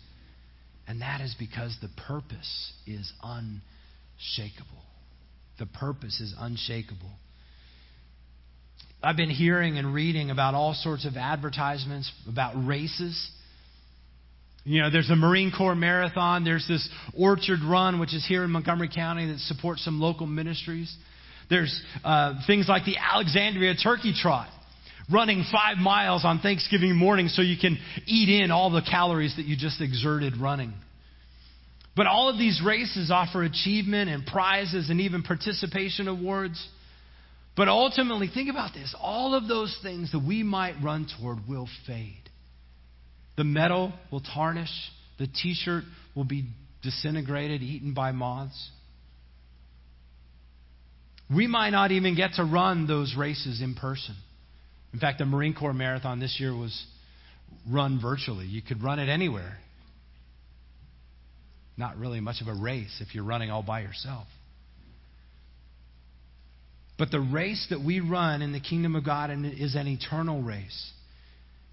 and 0.87 1.00
that 1.00 1.22
is 1.22 1.35
because 1.38 1.74
the 1.80 1.88
purpose 2.06 2.72
is 2.87 3.11
unshakable. 4.20 4.66
The 5.59 5.66
purpose 5.66 6.20
is 6.20 6.35
unshakable. 6.38 7.11
I've 9.02 9.16
been 9.16 9.30
hearing 9.30 9.78
and 9.78 9.94
reading 9.94 10.30
about 10.30 10.54
all 10.54 10.74
sorts 10.74 11.06
of 11.06 11.16
advertisements 11.16 12.11
about 12.28 12.52
races. 12.66 13.30
You 14.64 14.83
know, 14.83 14.90
there's 14.90 15.09
a 15.09 15.16
Marine 15.16 15.52
Corps 15.56 15.74
marathon. 15.74 16.44
There's 16.44 16.66
this 16.68 16.87
Orchard 17.18 17.61
Run, 17.62 17.98
which 17.98 18.14
is 18.14 18.26
here 18.26 18.44
in 18.44 18.50
Montgomery 18.50 18.90
County 18.94 19.26
that 19.28 19.38
supports 19.40 19.85
some 19.85 20.00
local 20.00 20.26
ministries. 20.26 20.94
There's 21.48 21.83
uh, 22.04 22.35
things 22.46 22.68
like 22.68 22.85
the 22.85 22.96
Alexandria 22.98 23.74
Turkey 23.74 24.14
Trot 24.14 24.48
running 25.11 25.44
five 25.50 25.78
miles 25.78 26.24
on 26.24 26.40
Thanksgiving 26.40 26.94
morning 26.94 27.28
so 27.28 27.42
you 27.42 27.56
can 27.59 27.78
eat 28.06 28.42
in 28.42 28.50
all 28.50 28.70
the 28.70 28.83
calories 28.83 29.35
that 29.37 29.46
you 29.46 29.56
just 29.56 29.80
exerted 29.80 30.37
running. 30.37 30.72
But 31.96 32.07
all 32.07 32.29
of 32.29 32.38
these 32.38 32.62
races 32.64 33.11
offer 33.11 33.42
achievement 33.42 34.11
and 34.11 34.24
prizes 34.24 34.90
and 34.90 35.00
even 35.00 35.22
participation 35.22 36.09
awards. 36.09 36.64
But 37.57 37.68
ultimately, 37.68 38.31
think 38.33 38.48
about 38.48 38.72
this 38.74 38.94
all 38.98 39.35
of 39.35 39.48
those 39.48 39.76
things 39.83 40.12
that 40.12 40.24
we 40.24 40.42
might 40.42 40.76
run 40.83 41.07
toward 41.18 41.48
will 41.48 41.68
fade. 41.87 42.22
The 43.37 43.44
medal 43.44 43.92
will 44.11 44.20
tarnish, 44.20 44.70
the 45.18 45.26
t 45.26 45.55
shirt 45.55 45.85
will 46.14 46.24
be 46.24 46.46
disintegrated, 46.83 47.62
eaten 47.62 47.92
by 47.92 48.12
moths. 48.12 48.70
We 51.35 51.46
might 51.46 51.70
not 51.70 51.92
even 51.92 52.16
get 52.16 52.35
to 52.35 52.44
run 52.44 52.87
those 52.87 53.14
races 53.16 53.61
in 53.61 53.74
person. 53.74 54.16
In 54.92 54.98
fact, 54.98 55.18
the 55.18 55.26
Marine 55.26 55.55
Corps 55.55 55.72
Marathon 55.72 56.18
this 56.18 56.38
year 56.40 56.57
was 56.57 56.85
run 57.70 58.00
virtually. 58.00 58.46
You 58.46 58.62
could 58.62 58.83
run 58.83 58.98
it 58.98 59.09
anywhere. 59.09 59.59
Not 61.81 61.97
really 61.97 62.21
much 62.21 62.43
of 62.43 62.47
a 62.47 62.53
race 62.53 63.01
if 63.01 63.14
you're 63.14 63.25
running 63.25 63.51
all 63.51 63.62
by 63.62 63.81
yourself. 63.81 64.27
But 66.99 67.11
the 67.11 67.21
race 67.21 67.66
that 67.71 67.83
we 67.83 68.01
run 68.01 68.43
in 68.43 68.53
the 68.53 68.61
kingdom 68.61 68.95
of 68.95 69.03
God 69.03 69.31
is 69.31 69.75
an 69.75 69.88
eternal 69.88 70.43
race. 70.43 70.93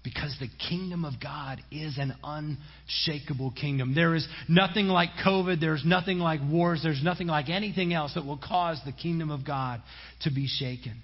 Because 0.02 0.34
the 0.40 0.48
kingdom 0.70 1.04
of 1.04 1.20
God 1.22 1.60
is 1.70 1.98
an 1.98 2.14
unshakable 2.24 3.50
kingdom. 3.50 3.94
There 3.94 4.14
is 4.14 4.26
nothing 4.48 4.86
like 4.86 5.10
COVID. 5.22 5.60
There's 5.60 5.84
nothing 5.84 6.20
like 6.20 6.40
wars. 6.50 6.80
There's 6.82 7.04
nothing 7.04 7.26
like 7.26 7.50
anything 7.50 7.92
else 7.92 8.14
that 8.14 8.24
will 8.24 8.40
cause 8.42 8.80
the 8.86 8.92
kingdom 8.92 9.30
of 9.30 9.44
God 9.44 9.82
to 10.22 10.30
be 10.30 10.46
shaken. 10.48 11.02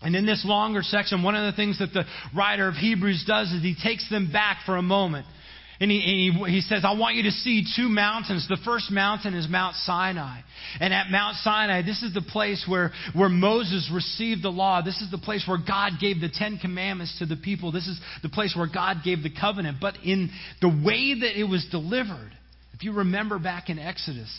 And 0.00 0.16
in 0.16 0.24
this 0.24 0.42
longer 0.46 0.80
section, 0.82 1.22
one 1.22 1.34
of 1.34 1.52
the 1.52 1.56
things 1.56 1.80
that 1.80 1.92
the 1.92 2.04
writer 2.34 2.66
of 2.66 2.76
Hebrews 2.76 3.24
does 3.26 3.52
is 3.52 3.62
he 3.62 3.76
takes 3.82 4.08
them 4.08 4.32
back 4.32 4.60
for 4.64 4.78
a 4.78 4.82
moment. 4.82 5.26
And 5.78 5.90
he, 5.90 6.00
he, 6.00 6.52
he, 6.52 6.60
says, 6.62 6.84
I 6.84 6.96
want 6.96 7.16
you 7.16 7.24
to 7.24 7.30
see 7.30 7.64
two 7.76 7.88
mountains. 7.88 8.46
The 8.48 8.56
first 8.64 8.90
mountain 8.90 9.34
is 9.34 9.46
Mount 9.48 9.76
Sinai. 9.76 10.40
And 10.80 10.94
at 10.94 11.10
Mount 11.10 11.36
Sinai, 11.36 11.82
this 11.82 12.02
is 12.02 12.14
the 12.14 12.22
place 12.22 12.64
where, 12.66 12.92
where 13.14 13.28
Moses 13.28 13.90
received 13.92 14.42
the 14.42 14.50
law. 14.50 14.80
This 14.80 15.00
is 15.02 15.10
the 15.10 15.18
place 15.18 15.44
where 15.46 15.58
God 15.58 15.92
gave 16.00 16.20
the 16.20 16.30
Ten 16.32 16.58
Commandments 16.58 17.18
to 17.18 17.26
the 17.26 17.36
people. 17.36 17.72
This 17.72 17.86
is 17.86 18.00
the 18.22 18.30
place 18.30 18.54
where 18.56 18.68
God 18.72 18.98
gave 19.04 19.22
the 19.22 19.32
covenant. 19.38 19.76
But 19.80 19.96
in 20.02 20.30
the 20.62 20.68
way 20.68 21.20
that 21.20 21.38
it 21.38 21.44
was 21.44 21.66
delivered, 21.70 22.32
if 22.72 22.82
you 22.82 22.92
remember 22.92 23.38
back 23.38 23.68
in 23.68 23.78
Exodus, 23.78 24.34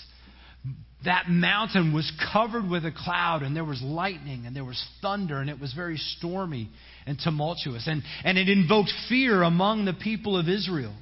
that 1.06 1.26
mountain 1.30 1.94
was 1.94 2.12
covered 2.34 2.68
with 2.68 2.84
a 2.84 2.92
cloud 2.92 3.44
and 3.44 3.56
there 3.56 3.64
was 3.64 3.82
lightning 3.84 4.46
and 4.48 4.56
there 4.56 4.66
was 4.66 4.84
thunder 5.04 5.40
and 5.40 5.50
it 5.52 5.60
was 5.60 5.72
very 5.74 5.98
stormy 5.98 6.70
and 7.06 7.20
tumultuous. 7.24 7.88
And, 7.88 8.02
and 8.24 8.40
it 8.40 8.50
invoked 8.50 8.92
fear 9.08 9.44
among 9.44 9.86
the 9.86 9.94
people 9.94 10.36
of 10.36 10.50
Israel. 10.50 10.96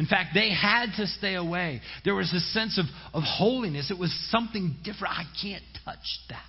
In 0.00 0.06
fact, 0.06 0.30
they 0.32 0.50
had 0.50 0.86
to 0.96 1.06
stay 1.06 1.34
away. 1.34 1.82
There 2.06 2.14
was 2.14 2.32
a 2.32 2.40
sense 2.40 2.78
of, 2.78 2.86
of 3.12 3.22
holiness. 3.22 3.90
It 3.90 3.98
was 3.98 4.10
something 4.30 4.76
different. 4.82 5.12
I 5.12 5.24
can't 5.42 5.62
touch 5.84 5.98
that. 6.30 6.42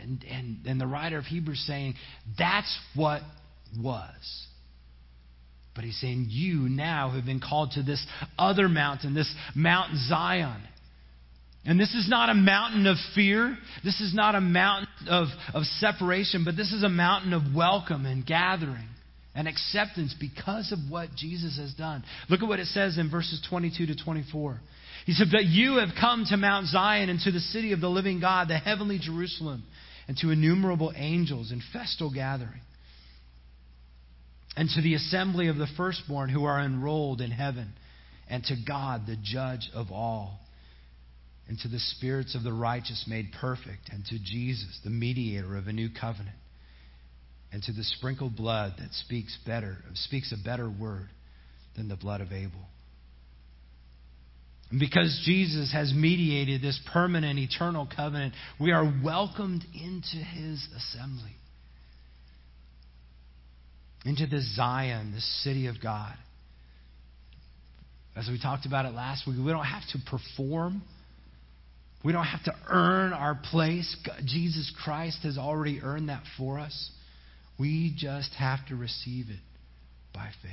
And, 0.00 0.24
and, 0.24 0.66
and 0.66 0.80
the 0.80 0.88
writer 0.88 1.16
of 1.16 1.26
Hebrews 1.26 1.62
saying, 1.64 1.94
that's 2.36 2.76
what 2.96 3.22
was. 3.80 4.46
But 5.76 5.84
he's 5.84 6.00
saying, 6.00 6.26
You 6.30 6.68
now 6.68 7.10
have 7.10 7.24
been 7.24 7.40
called 7.40 7.70
to 7.72 7.84
this 7.84 8.04
other 8.36 8.68
mountain, 8.68 9.14
this 9.14 9.32
Mount 9.54 9.94
Zion. 10.08 10.60
And 11.64 11.78
this 11.78 11.94
is 11.94 12.08
not 12.08 12.30
a 12.30 12.34
mountain 12.34 12.88
of 12.88 12.96
fear. 13.14 13.56
This 13.84 14.00
is 14.00 14.12
not 14.12 14.34
a 14.34 14.40
mountain 14.40 14.88
of, 15.08 15.28
of 15.54 15.62
separation, 15.78 16.42
but 16.44 16.56
this 16.56 16.72
is 16.72 16.82
a 16.82 16.88
mountain 16.88 17.32
of 17.32 17.54
welcome 17.54 18.06
and 18.06 18.26
gathering 18.26 18.88
and 19.40 19.48
acceptance 19.48 20.14
because 20.20 20.70
of 20.70 20.78
what 20.90 21.14
Jesus 21.16 21.56
has 21.56 21.72
done. 21.72 22.04
Look 22.28 22.42
at 22.42 22.48
what 22.48 22.60
it 22.60 22.66
says 22.66 22.98
in 22.98 23.10
verses 23.10 23.42
22 23.48 23.86
to 23.86 23.96
24. 23.96 24.60
He 25.06 25.12
said, 25.14 25.28
But 25.32 25.46
you 25.46 25.78
have 25.78 25.88
come 25.98 26.26
to 26.28 26.36
Mount 26.36 26.66
Zion 26.66 27.08
and 27.08 27.18
to 27.20 27.30
the 27.32 27.40
city 27.40 27.72
of 27.72 27.80
the 27.80 27.88
living 27.88 28.20
God, 28.20 28.48
the 28.48 28.58
heavenly 28.58 28.98
Jerusalem, 28.98 29.64
and 30.06 30.16
to 30.18 30.30
innumerable 30.30 30.92
angels 30.94 31.52
in 31.52 31.62
festal 31.72 32.12
gathering 32.12 32.60
and 34.58 34.68
to 34.74 34.82
the 34.82 34.92
assembly 34.94 35.48
of 35.48 35.56
the 35.56 35.68
firstborn 35.74 36.28
who 36.28 36.44
are 36.44 36.60
enrolled 36.60 37.22
in 37.22 37.30
heaven, 37.30 37.72
and 38.28 38.44
to 38.44 38.56
God, 38.68 39.06
the 39.06 39.16
judge 39.22 39.70
of 39.72 39.90
all, 39.90 40.38
and 41.48 41.58
to 41.60 41.68
the 41.68 41.78
spirits 41.78 42.34
of 42.34 42.42
the 42.42 42.52
righteous 42.52 43.06
made 43.08 43.30
perfect, 43.40 43.88
and 43.90 44.04
to 44.04 44.18
Jesus, 44.18 44.80
the 44.84 44.90
mediator 44.90 45.56
of 45.56 45.66
a 45.66 45.72
new 45.72 45.88
covenant, 45.88 46.36
and 47.52 47.62
to 47.62 47.72
the 47.72 47.84
sprinkled 47.84 48.36
blood 48.36 48.74
that 48.78 48.92
speaks 48.92 49.36
better, 49.46 49.78
speaks 49.94 50.32
a 50.32 50.44
better 50.44 50.70
word 50.70 51.08
than 51.76 51.88
the 51.88 51.96
blood 51.96 52.20
of 52.20 52.32
Abel. 52.32 52.68
And 54.70 54.78
because 54.78 55.20
Jesus 55.24 55.72
has 55.72 55.92
mediated 55.92 56.62
this 56.62 56.80
permanent, 56.92 57.38
eternal 57.38 57.88
covenant, 57.94 58.34
we 58.60 58.70
are 58.70 58.84
welcomed 59.02 59.64
into 59.74 60.16
his 60.16 60.64
assembly 60.76 61.34
into 64.04 64.26
this 64.26 64.56
Zion, 64.56 65.12
the 65.12 65.20
city 65.20 65.66
of 65.66 65.76
God. 65.82 66.14
As 68.16 68.28
we 68.28 68.40
talked 68.40 68.66
about 68.66 68.86
it 68.86 68.94
last 68.94 69.26
week, 69.26 69.36
we 69.38 69.52
don't 69.52 69.64
have 69.64 69.82
to 69.92 69.98
perform. 70.10 70.82
We 72.04 72.12
don't 72.12 72.24
have 72.24 72.42
to 72.44 72.54
earn 72.68 73.12
our 73.12 73.38
place. 73.50 73.94
Jesus 74.24 74.72
Christ 74.84 75.18
has 75.22 75.38
already 75.38 75.80
earned 75.82 76.08
that 76.08 76.22
for 76.38 76.58
us. 76.58 76.90
We 77.60 77.94
just 77.94 78.32
have 78.38 78.64
to 78.68 78.74
receive 78.74 79.26
it 79.28 79.40
by 80.14 80.30
faith. 80.42 80.52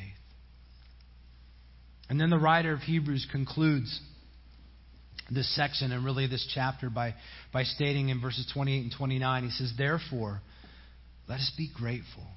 And 2.09 2.19
then 2.19 2.29
the 2.29 2.37
writer 2.37 2.73
of 2.73 2.81
Hebrews 2.81 3.27
concludes 3.31 4.01
this 5.31 5.53
section 5.55 5.93
and 5.93 6.03
really 6.03 6.27
this 6.27 6.45
chapter 6.53 6.89
by, 6.89 7.15
by 7.53 7.63
stating 7.63 8.09
in 8.09 8.19
verses 8.19 8.49
28 8.53 8.79
and 8.81 8.93
29, 8.97 9.43
he 9.43 9.49
says, 9.51 9.71
Therefore, 9.77 10.41
let 11.29 11.35
us 11.35 11.51
be 11.57 11.69
grateful 11.73 12.27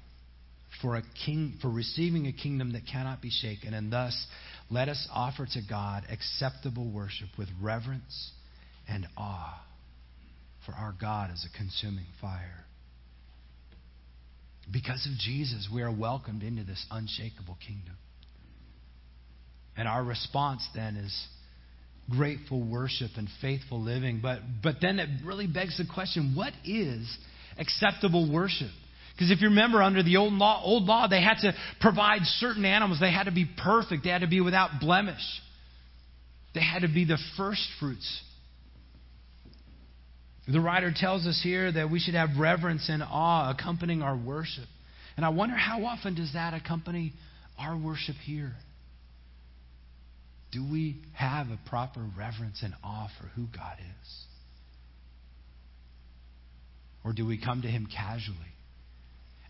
for 0.81 0.95
a 0.95 1.03
king 1.25 1.57
for 1.61 1.69
receiving 1.69 2.27
a 2.27 2.33
kingdom 2.33 2.71
that 2.71 2.83
cannot 2.89 3.21
be 3.21 3.29
shaken 3.29 3.73
and 3.73 3.91
thus 3.91 4.25
let 4.69 4.87
us 4.87 5.05
offer 5.13 5.45
to 5.45 5.61
God 5.69 6.03
acceptable 6.09 6.89
worship 6.89 7.27
with 7.37 7.49
reverence 7.61 8.31
and 8.87 9.05
awe 9.17 9.61
for 10.65 10.71
our 10.71 10.95
God 10.99 11.29
is 11.31 11.45
a 11.45 11.57
consuming 11.57 12.05
fire 12.21 12.65
because 14.71 15.05
of 15.05 15.17
Jesus 15.19 15.69
we 15.73 15.81
are 15.81 15.91
welcomed 15.91 16.43
into 16.43 16.63
this 16.63 16.85
unshakable 16.91 17.57
kingdom 17.65 17.95
and 19.77 19.87
our 19.87 20.03
response 20.03 20.67
then 20.75 20.95
is 20.97 21.27
grateful 22.09 22.61
worship 22.61 23.11
and 23.17 23.27
faithful 23.41 23.81
living 23.81 24.19
but 24.21 24.39
but 24.61 24.75
then 24.81 24.99
it 24.99 25.09
really 25.25 25.47
begs 25.47 25.77
the 25.77 25.85
question 25.93 26.33
what 26.35 26.53
is 26.65 27.17
acceptable 27.57 28.31
worship 28.31 28.71
because 29.21 29.29
if 29.29 29.41
you 29.41 29.49
remember, 29.49 29.83
under 29.83 30.01
the 30.01 30.17
old 30.17 30.33
law, 30.33 30.61
old 30.63 30.85
law, 30.85 31.07
they 31.07 31.21
had 31.21 31.35
to 31.41 31.53
provide 31.79 32.21
certain 32.23 32.65
animals. 32.65 32.99
They 32.99 33.11
had 33.11 33.25
to 33.25 33.31
be 33.31 33.45
perfect. 33.45 34.03
They 34.03 34.09
had 34.09 34.21
to 34.21 34.27
be 34.27 34.41
without 34.41 34.79
blemish. 34.79 35.21
They 36.55 36.61
had 36.61 36.81
to 36.81 36.87
be 36.87 37.05
the 37.05 37.19
first 37.37 37.61
fruits. 37.79 38.21
The 40.47 40.59
writer 40.59 40.91
tells 40.95 41.27
us 41.27 41.39
here 41.43 41.71
that 41.71 41.91
we 41.91 41.99
should 41.99 42.15
have 42.15 42.37
reverence 42.37 42.89
and 42.89 43.03
awe 43.03 43.51
accompanying 43.51 44.01
our 44.01 44.17
worship. 44.17 44.67
And 45.15 45.25
I 45.25 45.29
wonder 45.29 45.55
how 45.55 45.85
often 45.85 46.15
does 46.15 46.33
that 46.33 46.53
accompany 46.53 47.13
our 47.59 47.77
worship 47.77 48.15
here? 48.25 48.53
Do 50.51 50.63
we 50.69 50.97
have 51.13 51.47
a 51.47 51.59
proper 51.69 52.01
reverence 52.17 52.61
and 52.63 52.73
awe 52.83 53.07
for 53.19 53.27
who 53.27 53.45
God 53.55 53.77
is? 53.79 54.25
Or 57.05 57.13
do 57.13 57.25
we 57.25 57.39
come 57.43 57.61
to 57.61 57.67
Him 57.67 57.87
casually? 57.87 58.37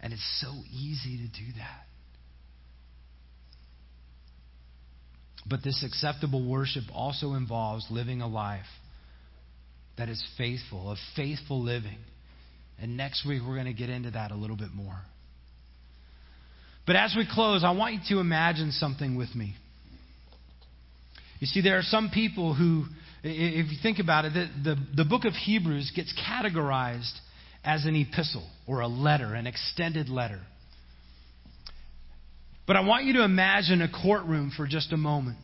And 0.01 0.13
it's 0.13 0.41
so 0.41 0.51
easy 0.71 1.17
to 1.17 1.27
do 1.27 1.51
that. 1.57 1.85
But 5.49 5.63
this 5.63 5.83
acceptable 5.83 6.47
worship 6.47 6.83
also 6.93 7.33
involves 7.33 7.87
living 7.89 8.21
a 8.21 8.27
life 8.27 8.65
that 10.01 10.09
is 10.09 10.23
faithful, 10.35 10.89
of 10.89 10.97
faithful 11.15 11.61
living. 11.61 11.99
And 12.81 12.97
next 12.97 13.23
week, 13.23 13.43
we're 13.47 13.53
going 13.53 13.67
to 13.67 13.73
get 13.73 13.91
into 13.91 14.09
that 14.09 14.31
a 14.31 14.35
little 14.35 14.55
bit 14.55 14.73
more. 14.73 14.97
But 16.87 16.95
as 16.95 17.13
we 17.15 17.27
close, 17.31 17.63
I 17.63 17.69
want 17.69 17.93
you 17.93 18.15
to 18.15 18.19
imagine 18.19 18.71
something 18.71 19.15
with 19.15 19.35
me. 19.35 19.53
You 21.39 21.45
see, 21.45 21.61
there 21.61 21.77
are 21.77 21.83
some 21.83 22.09
people 22.11 22.55
who, 22.55 22.85
if 23.23 23.71
you 23.71 23.77
think 23.83 23.99
about 23.99 24.25
it, 24.25 24.33
the, 24.33 24.49
the, 24.63 25.03
the 25.03 25.05
book 25.05 25.25
of 25.25 25.33
Hebrews 25.33 25.91
gets 25.95 26.11
categorized 26.27 27.13
as 27.63 27.85
an 27.85 27.95
epistle 27.95 28.49
or 28.67 28.79
a 28.79 28.87
letter, 28.87 29.35
an 29.35 29.45
extended 29.45 30.09
letter. 30.09 30.41
But 32.65 32.75
I 32.75 32.81
want 32.81 33.05
you 33.05 33.13
to 33.13 33.23
imagine 33.23 33.83
a 33.83 33.87
courtroom 33.87 34.51
for 34.57 34.65
just 34.65 34.91
a 34.93 34.97
moment. 34.97 35.37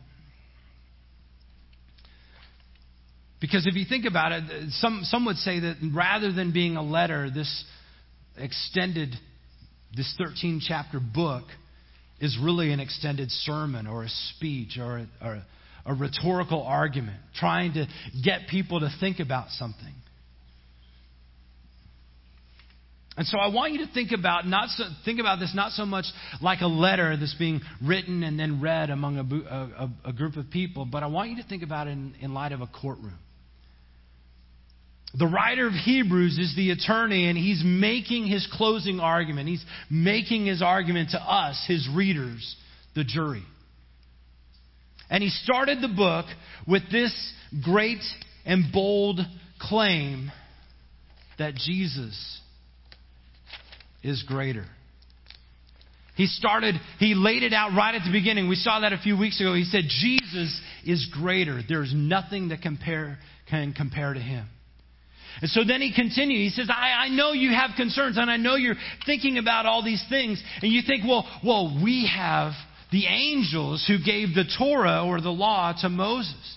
Because 3.40 3.66
if 3.66 3.74
you 3.74 3.84
think 3.88 4.04
about 4.04 4.32
it, 4.32 4.70
some, 4.72 5.02
some 5.04 5.24
would 5.26 5.36
say 5.36 5.60
that 5.60 5.76
rather 5.94 6.32
than 6.32 6.52
being 6.52 6.76
a 6.76 6.82
letter, 6.82 7.30
this 7.30 7.64
extended, 8.36 9.14
this 9.96 10.12
13 10.18 10.60
chapter 10.66 10.98
book 11.00 11.44
is 12.20 12.36
really 12.42 12.72
an 12.72 12.80
extended 12.80 13.30
sermon 13.30 13.86
or 13.86 14.02
a 14.02 14.08
speech 14.08 14.76
or 14.78 14.98
a, 14.98 15.06
or 15.22 15.42
a 15.86 15.94
rhetorical 15.94 16.62
argument, 16.62 17.16
trying 17.36 17.74
to 17.74 17.86
get 18.24 18.48
people 18.50 18.80
to 18.80 18.90
think 19.00 19.20
about 19.20 19.50
something. 19.50 19.94
And 23.16 23.26
so 23.26 23.38
I 23.38 23.48
want 23.48 23.72
you 23.72 23.84
to 23.84 23.92
think 23.92 24.12
about 24.12 24.46
not 24.46 24.68
so, 24.68 24.84
think 25.04 25.18
about 25.18 25.40
this 25.40 25.52
not 25.52 25.72
so 25.72 25.84
much 25.84 26.04
like 26.40 26.60
a 26.60 26.68
letter 26.68 27.16
that's 27.16 27.34
being 27.34 27.60
written 27.82 28.22
and 28.22 28.38
then 28.38 28.60
read 28.60 28.90
among 28.90 29.16
a, 29.18 29.52
a, 29.52 30.10
a 30.10 30.12
group 30.12 30.36
of 30.36 30.50
people, 30.50 30.84
but 30.84 31.02
I 31.02 31.06
want 31.06 31.30
you 31.30 31.36
to 31.42 31.48
think 31.48 31.64
about 31.64 31.88
it 31.88 31.92
in, 31.92 32.14
in 32.20 32.32
light 32.32 32.52
of 32.52 32.60
a 32.60 32.68
courtroom. 32.68 33.18
The 35.14 35.26
writer 35.26 35.66
of 35.66 35.72
Hebrews 35.72 36.38
is 36.38 36.54
the 36.54 36.70
attorney, 36.70 37.28
and 37.28 37.38
he's 37.38 37.62
making 37.64 38.26
his 38.26 38.46
closing 38.52 39.00
argument. 39.00 39.48
He's 39.48 39.64
making 39.90 40.46
his 40.46 40.60
argument 40.60 41.10
to 41.10 41.18
us, 41.18 41.64
his 41.66 41.88
readers, 41.94 42.56
the 42.94 43.04
jury. 43.04 43.42
And 45.08 45.22
he 45.22 45.30
started 45.30 45.80
the 45.80 45.88
book 45.88 46.26
with 46.66 46.82
this 46.92 47.32
great 47.64 48.02
and 48.44 48.64
bold 48.72 49.20
claim 49.58 50.30
that 51.38 51.54
Jesus 51.54 52.40
is 54.02 54.22
greater. 54.26 54.66
He 56.16 56.26
started, 56.26 56.74
he 56.98 57.14
laid 57.14 57.44
it 57.44 57.52
out 57.52 57.70
right 57.76 57.94
at 57.94 58.02
the 58.04 58.12
beginning. 58.12 58.48
We 58.48 58.56
saw 58.56 58.80
that 58.80 58.92
a 58.92 58.98
few 58.98 59.16
weeks 59.16 59.40
ago. 59.40 59.54
He 59.54 59.64
said, 59.64 59.84
Jesus 59.88 60.60
is 60.84 61.08
greater. 61.12 61.60
There's 61.66 61.92
nothing 61.94 62.48
that 62.48 62.60
compare, 62.60 63.18
can 63.48 63.72
compare 63.72 64.12
to 64.12 64.20
him. 64.20 64.46
And 65.40 65.50
so 65.50 65.64
then 65.64 65.80
he 65.80 65.92
continues. 65.94 66.54
He 66.54 66.60
says, 66.60 66.70
I, 66.70 67.06
I 67.06 67.08
know 67.08 67.32
you 67.32 67.50
have 67.50 67.70
concerns 67.76 68.18
and 68.18 68.30
I 68.30 68.36
know 68.36 68.56
you're 68.56 68.76
thinking 69.06 69.38
about 69.38 69.66
all 69.66 69.84
these 69.84 70.04
things. 70.08 70.42
And 70.62 70.72
you 70.72 70.82
think, 70.86 71.04
well, 71.06 71.26
well, 71.44 71.80
we 71.82 72.10
have 72.14 72.52
the 72.90 73.06
angels 73.06 73.84
who 73.86 73.98
gave 74.04 74.34
the 74.34 74.44
Torah 74.58 75.04
or 75.06 75.20
the 75.20 75.30
law 75.30 75.74
to 75.82 75.88
Moses. 75.88 76.56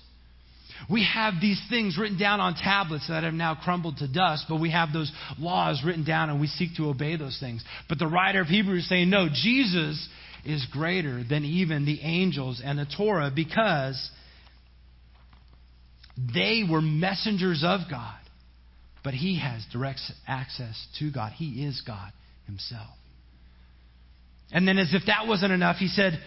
We 0.89 1.07
have 1.13 1.35
these 1.39 1.61
things 1.69 1.97
written 1.97 2.17
down 2.17 2.39
on 2.39 2.55
tablets 2.55 3.07
that 3.07 3.23
have 3.23 3.33
now 3.33 3.55
crumbled 3.55 3.97
to 3.97 4.07
dust, 4.07 4.45
but 4.49 4.59
we 4.59 4.71
have 4.71 4.91
those 4.91 5.11
laws 5.37 5.81
written 5.85 6.03
down 6.03 6.29
and 6.29 6.41
we 6.41 6.47
seek 6.47 6.75
to 6.77 6.89
obey 6.89 7.15
those 7.15 7.37
things. 7.39 7.63
But 7.87 7.99
the 7.99 8.07
writer 8.07 8.41
of 8.41 8.47
Hebrews 8.47 8.83
is 8.83 8.89
saying, 8.89 9.09
no, 9.09 9.27
Jesus 9.31 10.07
is 10.43 10.65
greater 10.71 11.23
than 11.23 11.45
even 11.45 11.85
the 11.85 11.99
angels 12.01 12.61
and 12.63 12.79
the 12.79 12.87
Torah 12.97 13.31
because 13.33 14.09
they 16.33 16.63
were 16.69 16.81
messengers 16.81 17.63
of 17.65 17.81
God, 17.89 18.19
but 19.03 19.13
he 19.13 19.39
has 19.39 19.65
direct 19.71 19.99
access 20.27 20.87
to 20.99 21.11
God. 21.11 21.31
He 21.33 21.65
is 21.65 21.81
God 21.85 22.11
himself. 22.45 22.89
And 24.51 24.67
then, 24.67 24.77
as 24.77 24.93
if 24.93 25.03
that 25.07 25.27
wasn't 25.27 25.53
enough, 25.53 25.77
he 25.77 25.87
said, 25.87 26.19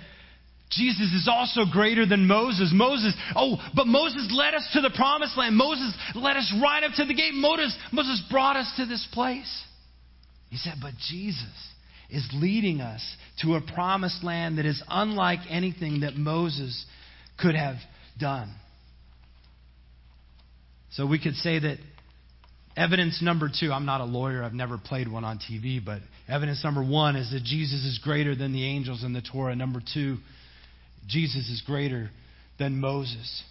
Jesus 0.71 1.13
is 1.13 1.29
also 1.31 1.71
greater 1.71 2.07
than 2.07 2.27
Moses. 2.27 2.73
Moses, 2.75 3.15
oh, 3.37 3.59
but 3.77 3.87
Moses 3.87 4.29
led 4.33 4.55
us 4.55 4.69
to 4.73 4.81
the 4.81 4.91
promised 4.91 5.37
land. 5.37 5.57
Moses 5.57 5.95
led 6.15 6.37
us 6.37 6.53
right 6.61 6.83
up 6.83 6.93
to 6.97 7.05
the 7.05 7.15
gate. 7.15 7.35
Moses, 7.35 7.77
Moses 7.93 8.23
brought 8.31 8.57
us 8.57 8.73
to 8.79 8.87
this 8.87 9.07
place. 9.13 9.63
He 10.51 10.57
said, 10.57 10.75
but 10.81 10.95
Jesus 11.09 11.73
is 12.11 12.27
leading 12.33 12.81
us 12.81 13.03
to 13.43 13.55
a 13.55 13.61
promised 13.61 14.25
land 14.25 14.59
that 14.59 14.67
is 14.67 14.83
unlike 14.89 15.41
anything 15.51 16.01
that 16.01 16.17
Moses 16.17 16.85
could 17.39 17.55
have 17.55 17.77
done. 18.19 18.53
So 20.93 21.07
we 21.07 21.19
could 21.19 21.35
say 21.35 21.59
that 21.59 21.79
evidence 22.77 23.21
number 23.23 23.49
two, 23.49 23.73
I'm 23.73 23.87
not 23.87 24.01
a 24.01 24.05
lawyer, 24.05 24.43
I've 24.43 24.53
never 24.53 24.79
played 24.79 25.11
one 25.11 25.25
on 25.25 25.39
TV, 25.39 25.85
but 25.85 26.01
evidence 26.29 26.63
number 26.65 26.83
one 26.83 27.17
is 27.17 27.31
that 27.33 27.43
Jesus 27.45 27.85
is 27.85 28.01
greater 28.03 28.35
than 28.35 28.53
the 28.53 28.65
angels 28.65 29.05
in 29.05 29.13
the 29.13 29.23
Torah. 29.23 29.55
Number 29.57 29.81
two, 29.93 30.19
Jesus 31.09 31.49
is 31.49 31.63
greater 31.67 32.11
than 32.59 32.81
Moses. 32.81 33.43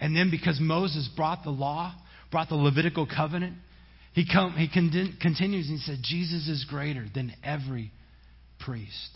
And 0.00 0.16
then 0.16 0.30
because 0.30 0.58
Moses 0.60 1.08
brought 1.16 1.42
the 1.44 1.50
law, 1.50 1.94
brought 2.30 2.48
the 2.48 2.54
Levitical 2.54 3.06
covenant, 3.06 3.56
he, 4.14 4.26
come, 4.30 4.52
he 4.52 4.68
con- 4.68 5.16
continues 5.20 5.68
and 5.68 5.78
he 5.78 5.84
said, 5.84 5.98
Jesus 6.02 6.48
is 6.48 6.64
greater 6.68 7.04
than 7.14 7.32
every 7.44 7.90
priest. 8.60 9.10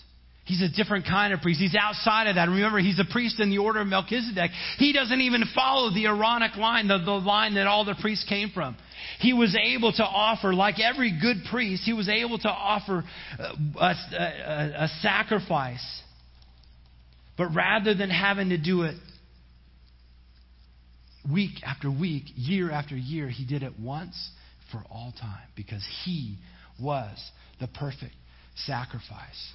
He's 0.44 0.60
a 0.60 0.68
different 0.68 1.06
kind 1.06 1.32
of 1.32 1.40
priest. 1.40 1.60
He's 1.60 1.76
outside 1.78 2.26
of 2.26 2.34
that. 2.34 2.48
Remember, 2.48 2.80
he's 2.80 2.98
a 2.98 3.12
priest 3.12 3.38
in 3.38 3.50
the 3.50 3.58
order 3.58 3.80
of 3.80 3.86
Melchizedek. 3.86 4.50
He 4.78 4.92
doesn't 4.92 5.20
even 5.20 5.44
follow 5.54 5.94
the 5.94 6.06
Aaronic 6.06 6.56
line, 6.56 6.88
the, 6.88 6.98
the 6.98 7.12
line 7.12 7.54
that 7.54 7.68
all 7.68 7.84
the 7.84 7.94
priests 8.00 8.26
came 8.28 8.50
from. 8.52 8.76
He 9.20 9.32
was 9.32 9.56
able 9.56 9.92
to 9.92 10.04
offer, 10.04 10.54
like 10.54 10.80
every 10.80 11.18
good 11.20 11.44
priest, 11.50 11.82
he 11.84 11.92
was 11.92 12.08
able 12.08 12.38
to 12.38 12.48
offer 12.48 13.04
a, 13.38 13.42
a, 13.42 13.94
a, 14.18 14.84
a 14.84 14.88
sacrifice. 15.00 16.02
But 17.36 17.54
rather 17.54 17.94
than 17.94 18.10
having 18.10 18.50
to 18.50 18.58
do 18.58 18.82
it 18.82 18.96
week 21.30 21.62
after 21.64 21.90
week, 21.90 22.24
year 22.34 22.70
after 22.70 22.96
year, 22.96 23.28
he 23.28 23.44
did 23.46 23.62
it 23.62 23.78
once 23.78 24.30
for 24.70 24.82
all 24.90 25.12
time 25.20 25.48
because 25.56 25.84
he 26.04 26.36
was 26.80 27.16
the 27.60 27.68
perfect 27.68 28.14
sacrifice. 28.66 29.52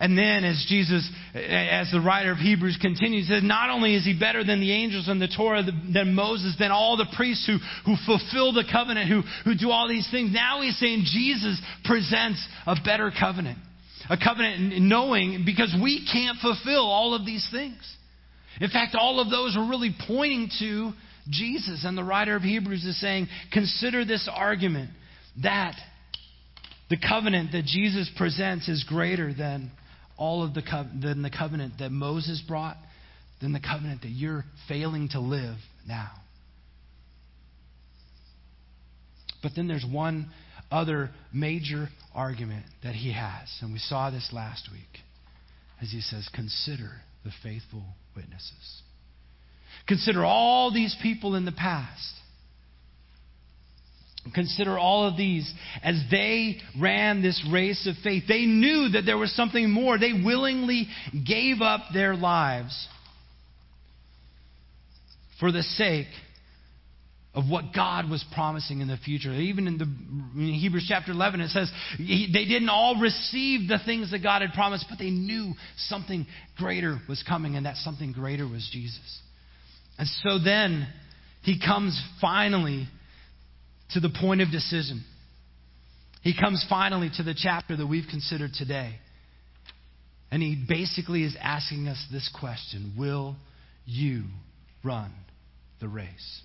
And 0.00 0.16
then, 0.16 0.44
as 0.44 0.64
Jesus, 0.68 1.08
as 1.34 1.90
the 1.92 2.00
writer 2.00 2.32
of 2.32 2.38
Hebrews 2.38 2.78
continues, 2.80 3.28
says, 3.28 3.42
not 3.42 3.70
only 3.70 3.94
is 3.94 4.04
he 4.04 4.18
better 4.18 4.42
than 4.42 4.60
the 4.60 4.72
angels 4.72 5.06
and 5.06 5.20
the 5.20 5.28
Torah, 5.28 5.62
than 5.62 6.14
Moses, 6.14 6.56
than 6.58 6.70
all 6.70 6.96
the 6.96 7.06
priests 7.14 7.46
who, 7.46 7.58
who 7.84 7.96
fulfill 8.06 8.52
the 8.52 8.64
covenant, 8.70 9.08
who, 9.08 9.22
who 9.44 9.54
do 9.54 9.70
all 9.70 9.88
these 9.88 10.08
things, 10.10 10.32
now 10.32 10.62
he's 10.62 10.78
saying 10.78 11.04
Jesus 11.12 11.60
presents 11.84 12.44
a 12.66 12.76
better 12.84 13.12
covenant. 13.18 13.58
A 14.10 14.16
covenant 14.16 14.80
knowing, 14.82 15.44
because 15.46 15.72
we 15.80 16.08
can't 16.10 16.38
fulfill 16.38 16.86
all 16.86 17.14
of 17.14 17.24
these 17.24 17.46
things. 17.52 17.78
In 18.60 18.70
fact, 18.70 18.96
all 18.98 19.20
of 19.20 19.30
those 19.30 19.56
are 19.56 19.68
really 19.68 19.94
pointing 20.06 20.50
to 20.58 20.92
Jesus. 21.30 21.84
And 21.84 21.96
the 21.96 22.02
writer 22.02 22.34
of 22.34 22.42
Hebrews 22.42 22.84
is 22.84 23.00
saying, 23.00 23.28
consider 23.52 24.04
this 24.04 24.28
argument 24.32 24.90
that 25.42 25.76
the 26.90 26.96
covenant 26.96 27.52
that 27.52 27.64
Jesus 27.64 28.10
presents 28.16 28.68
is 28.68 28.84
greater 28.84 29.32
than 29.32 29.70
all 30.22 30.44
of 30.44 30.54
the 30.54 30.62
co- 30.62 30.86
than 31.02 31.22
the 31.22 31.30
covenant 31.30 31.74
that 31.80 31.90
Moses 31.90 32.40
brought, 32.46 32.76
than 33.40 33.52
the 33.52 33.58
covenant 33.58 34.02
that 34.02 34.10
you're 34.10 34.44
failing 34.68 35.08
to 35.08 35.18
live 35.18 35.56
now. 35.86 36.12
But 39.42 39.52
then 39.56 39.66
there's 39.66 39.84
one 39.84 40.28
other 40.70 41.10
major 41.34 41.88
argument 42.14 42.64
that 42.84 42.94
he 42.94 43.12
has, 43.12 43.48
and 43.62 43.72
we 43.72 43.80
saw 43.80 44.10
this 44.10 44.30
last 44.32 44.68
week, 44.70 45.02
as 45.80 45.90
he 45.90 46.00
says, 46.00 46.28
consider 46.32 46.90
the 47.24 47.32
faithful 47.42 47.82
witnesses. 48.14 48.82
Consider 49.88 50.24
all 50.24 50.72
these 50.72 50.96
people 51.02 51.34
in 51.34 51.44
the 51.44 51.50
past. 51.50 52.14
Consider 54.34 54.78
all 54.78 55.06
of 55.06 55.16
these 55.16 55.52
as 55.82 56.00
they 56.10 56.58
ran 56.80 57.22
this 57.22 57.44
race 57.50 57.88
of 57.88 57.96
faith. 58.04 58.24
They 58.28 58.46
knew 58.46 58.90
that 58.90 59.02
there 59.04 59.18
was 59.18 59.34
something 59.34 59.68
more. 59.68 59.98
They 59.98 60.12
willingly 60.12 60.86
gave 61.26 61.60
up 61.60 61.80
their 61.92 62.14
lives 62.14 62.88
for 65.40 65.50
the 65.50 65.62
sake 65.62 66.06
of 67.34 67.44
what 67.48 67.74
God 67.74 68.08
was 68.10 68.24
promising 68.32 68.80
in 68.80 68.88
the 68.88 68.98
future. 68.98 69.32
Even 69.32 69.66
in, 69.66 69.78
the, 69.78 69.84
in 70.40 70.54
Hebrews 70.54 70.86
chapter 70.88 71.12
11, 71.12 71.40
it 71.40 71.48
says 71.48 71.72
he, 71.96 72.30
they 72.32 72.44
didn't 72.44 72.68
all 72.68 73.00
receive 73.00 73.68
the 73.68 73.78
things 73.84 74.10
that 74.12 74.22
God 74.22 74.42
had 74.42 74.52
promised, 74.52 74.86
but 74.88 74.98
they 74.98 75.10
knew 75.10 75.54
something 75.76 76.26
greater 76.58 76.98
was 77.08 77.24
coming, 77.26 77.56
and 77.56 77.66
that 77.66 77.76
something 77.76 78.12
greater 78.12 78.46
was 78.46 78.68
Jesus. 78.70 79.20
And 79.98 80.06
so 80.22 80.38
then 80.38 80.86
he 81.42 81.58
comes 81.58 82.00
finally 82.20 82.86
to 83.94 84.00
the 84.00 84.10
point 84.20 84.40
of 84.40 84.50
decision. 84.50 85.04
He 86.22 86.34
comes 86.38 86.64
finally 86.68 87.10
to 87.16 87.22
the 87.22 87.34
chapter 87.36 87.76
that 87.76 87.86
we've 87.86 88.08
considered 88.08 88.52
today. 88.54 88.94
And 90.30 90.42
he 90.42 90.62
basically 90.66 91.24
is 91.24 91.36
asking 91.40 91.88
us 91.88 92.02
this 92.10 92.30
question 92.38 92.94
Will 92.98 93.36
you 93.84 94.24
run 94.84 95.12
the 95.80 95.88
race? 95.88 96.42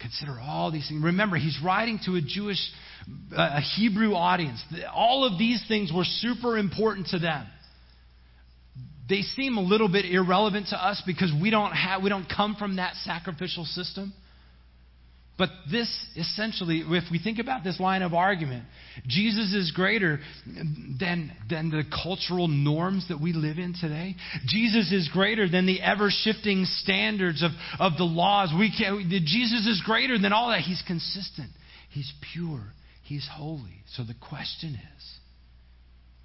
Consider 0.00 0.38
all 0.38 0.70
these 0.70 0.86
things. 0.88 1.02
Remember, 1.02 1.36
he's 1.36 1.58
writing 1.64 1.98
to 2.04 2.16
a 2.16 2.20
Jewish, 2.20 2.58
uh, 3.34 3.56
a 3.56 3.60
Hebrew 3.60 4.14
audience. 4.14 4.62
All 4.92 5.24
of 5.24 5.38
these 5.38 5.64
things 5.66 5.90
were 5.94 6.04
super 6.04 6.58
important 6.58 7.06
to 7.08 7.18
them 7.18 7.46
they 9.08 9.20
seem 9.20 9.58
a 9.58 9.60
little 9.60 9.88
bit 9.88 10.06
irrelevant 10.06 10.68
to 10.68 10.82
us 10.82 11.02
because 11.06 11.32
we 11.40 11.50
don't 11.50 11.72
have 11.72 12.02
we 12.02 12.08
don't 12.08 12.26
come 12.28 12.56
from 12.56 12.76
that 12.76 12.94
sacrificial 13.04 13.64
system. 13.64 14.12
But 15.36 15.48
this 15.70 15.88
essentially, 16.16 16.84
if 16.86 17.10
we 17.10 17.18
think 17.18 17.40
about 17.40 17.64
this 17.64 17.80
line 17.80 18.02
of 18.02 18.14
argument, 18.14 18.64
Jesus 19.08 19.52
is 19.52 19.72
greater 19.72 20.20
than, 20.46 21.32
than 21.50 21.70
the 21.70 21.82
cultural 22.04 22.46
norms 22.46 23.08
that 23.08 23.20
we 23.20 23.32
live 23.32 23.58
in 23.58 23.74
today. 23.80 24.14
Jesus 24.46 24.92
is 24.92 25.08
greater 25.12 25.48
than 25.48 25.66
the 25.66 25.82
ever 25.82 26.10
shifting 26.10 26.64
standards 26.64 27.42
of, 27.42 27.50
of 27.80 27.98
the 27.98 28.04
laws. 28.04 28.52
We 28.56 28.72
can, 28.76 29.10
Jesus 29.26 29.66
is 29.66 29.82
greater 29.84 30.18
than 30.18 30.32
all 30.32 30.50
that. 30.50 30.60
He's 30.60 30.82
consistent, 30.86 31.50
He's 31.90 32.12
pure, 32.32 32.62
He's 33.02 33.28
holy. 33.30 33.82
So 33.96 34.04
the 34.04 34.14
question 34.28 34.78
is 34.96 35.18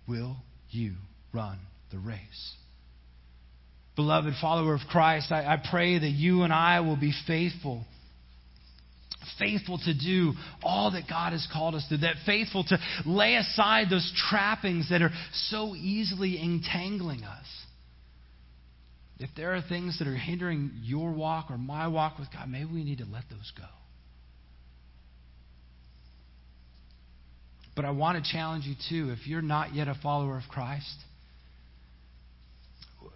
will 0.07 0.37
you 0.69 0.93
run 1.33 1.57
the 1.91 1.97
race? 1.97 2.55
beloved 3.95 4.33
follower 4.39 4.75
of 4.75 4.79
Christ, 4.89 5.29
I, 5.29 5.39
I 5.39 5.61
pray 5.69 5.99
that 5.99 6.07
you 6.07 6.43
and 6.43 6.53
I 6.53 6.79
will 6.79 6.95
be 6.95 7.11
faithful 7.27 7.83
faithful 9.37 9.77
to 9.79 9.93
do 9.93 10.33
all 10.63 10.91
that 10.91 11.03
God 11.09 11.33
has 11.33 11.47
called 11.51 11.75
us 11.75 11.85
to, 11.89 11.97
that 11.97 12.15
faithful 12.25 12.63
to 12.65 12.77
lay 13.05 13.35
aside 13.35 13.87
those 13.89 14.11
trappings 14.29 14.89
that 14.89 15.01
are 15.01 15.11
so 15.49 15.75
easily 15.75 16.41
entangling 16.41 17.23
us. 17.23 17.45
If 19.19 19.29
there 19.35 19.53
are 19.53 19.61
things 19.61 19.99
that 19.99 20.07
are 20.07 20.15
hindering 20.15 20.71
your 20.83 21.11
walk 21.11 21.51
or 21.51 21.57
my 21.57 21.87
walk 21.87 22.17
with 22.17 22.29
God, 22.31 22.49
maybe 22.49 22.71
we 22.71 22.83
need 22.83 22.99
to 22.99 23.05
let 23.05 23.23
those 23.29 23.51
go. 23.57 23.65
But 27.75 27.85
I 27.85 27.91
want 27.91 28.23
to 28.23 28.31
challenge 28.31 28.65
you 28.65 28.75
too, 28.89 29.11
if 29.11 29.27
you're 29.27 29.41
not 29.41 29.73
yet 29.73 29.87
a 29.87 29.95
follower 30.01 30.37
of 30.37 30.43
Christ, 30.49 30.95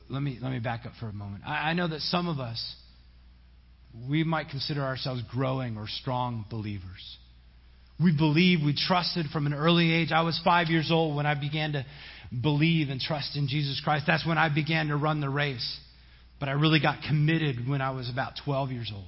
let 0.09 0.21
me, 0.21 0.39
let 0.41 0.51
me 0.51 0.59
back 0.59 0.85
up 0.85 0.93
for 0.99 1.07
a 1.07 1.13
moment. 1.13 1.43
I, 1.45 1.71
I 1.71 1.73
know 1.73 1.87
that 1.87 2.01
some 2.01 2.27
of 2.27 2.39
us, 2.39 2.75
we 4.09 4.23
might 4.23 4.49
consider 4.49 4.81
ourselves 4.81 5.21
growing 5.29 5.77
or 5.77 5.87
strong 5.87 6.45
believers. 6.49 7.17
We 8.01 8.15
believe, 8.15 8.59
we 8.65 8.75
trusted 8.75 9.27
from 9.31 9.45
an 9.45 9.53
early 9.53 9.93
age. 9.93 10.11
I 10.11 10.21
was 10.21 10.39
five 10.43 10.67
years 10.67 10.89
old 10.91 11.15
when 11.15 11.25
I 11.25 11.35
began 11.35 11.73
to 11.73 11.85
believe 12.41 12.89
and 12.89 12.99
trust 12.99 13.37
in 13.37 13.47
Jesus 13.47 13.79
Christ. 13.83 14.05
That's 14.07 14.25
when 14.25 14.37
I 14.37 14.53
began 14.53 14.87
to 14.87 14.97
run 14.97 15.21
the 15.21 15.29
race. 15.29 15.79
But 16.39 16.49
I 16.49 16.53
really 16.53 16.79
got 16.79 17.03
committed 17.07 17.67
when 17.67 17.81
I 17.81 17.91
was 17.91 18.09
about 18.09 18.33
12 18.43 18.71
years 18.71 18.91
old. 18.93 19.05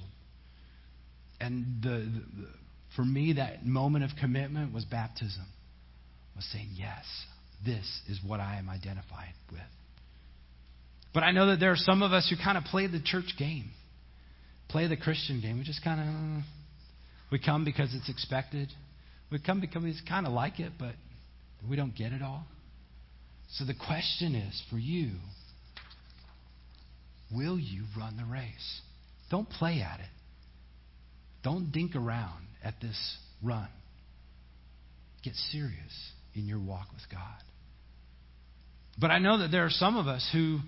And 1.40 1.82
the, 1.82 1.88
the, 1.88 2.48
for 2.94 3.04
me, 3.04 3.34
that 3.34 3.66
moment 3.66 4.04
of 4.04 4.10
commitment 4.20 4.72
was 4.72 4.84
baptism, 4.84 5.44
was 6.34 6.46
saying, 6.52 6.68
yes, 6.74 7.04
this 7.64 7.84
is 8.08 8.20
what 8.24 8.40
I 8.40 8.56
am 8.56 8.70
identified 8.70 9.34
with. 9.50 9.60
But 11.12 11.24
I 11.24 11.32
know 11.32 11.48
that 11.48 11.60
there 11.60 11.72
are 11.72 11.76
some 11.76 12.02
of 12.02 12.12
us 12.12 12.28
who 12.30 12.36
kind 12.42 12.56
of 12.56 12.64
play 12.64 12.86
the 12.86 13.00
church 13.00 13.34
game, 13.38 13.70
play 14.68 14.86
the 14.86 14.96
Christian 14.96 15.40
game. 15.40 15.58
We 15.58 15.64
just 15.64 15.82
kind 15.82 16.00
of, 16.00 16.44
we 17.30 17.38
come 17.38 17.64
because 17.64 17.94
it's 17.94 18.08
expected. 18.08 18.68
We 19.30 19.38
come 19.38 19.60
because 19.60 19.82
we 19.82 19.94
kind 20.08 20.26
of 20.26 20.32
like 20.32 20.60
it, 20.60 20.72
but 20.78 20.94
we 21.68 21.76
don't 21.76 21.94
get 21.94 22.12
it 22.12 22.22
all. 22.22 22.44
So 23.52 23.64
the 23.64 23.74
question 23.74 24.34
is 24.34 24.62
for 24.70 24.78
you 24.78 25.12
will 27.34 27.58
you 27.58 27.84
run 27.98 28.16
the 28.16 28.24
race? 28.24 28.80
Don't 29.30 29.48
play 29.48 29.80
at 29.80 30.00
it. 30.00 30.06
Don't 31.42 31.72
dink 31.72 31.96
around 31.96 32.46
at 32.62 32.74
this 32.80 33.16
run. 33.42 33.68
Get 35.24 35.34
serious 35.50 36.12
in 36.34 36.46
your 36.46 36.60
walk 36.60 36.86
with 36.92 37.02
God. 37.10 37.42
But 38.98 39.10
I 39.10 39.18
know 39.18 39.38
that 39.38 39.50
there 39.50 39.64
are 39.64 39.70
some 39.70 39.96
of 39.96 40.06
us 40.06 40.28
who 40.32 40.58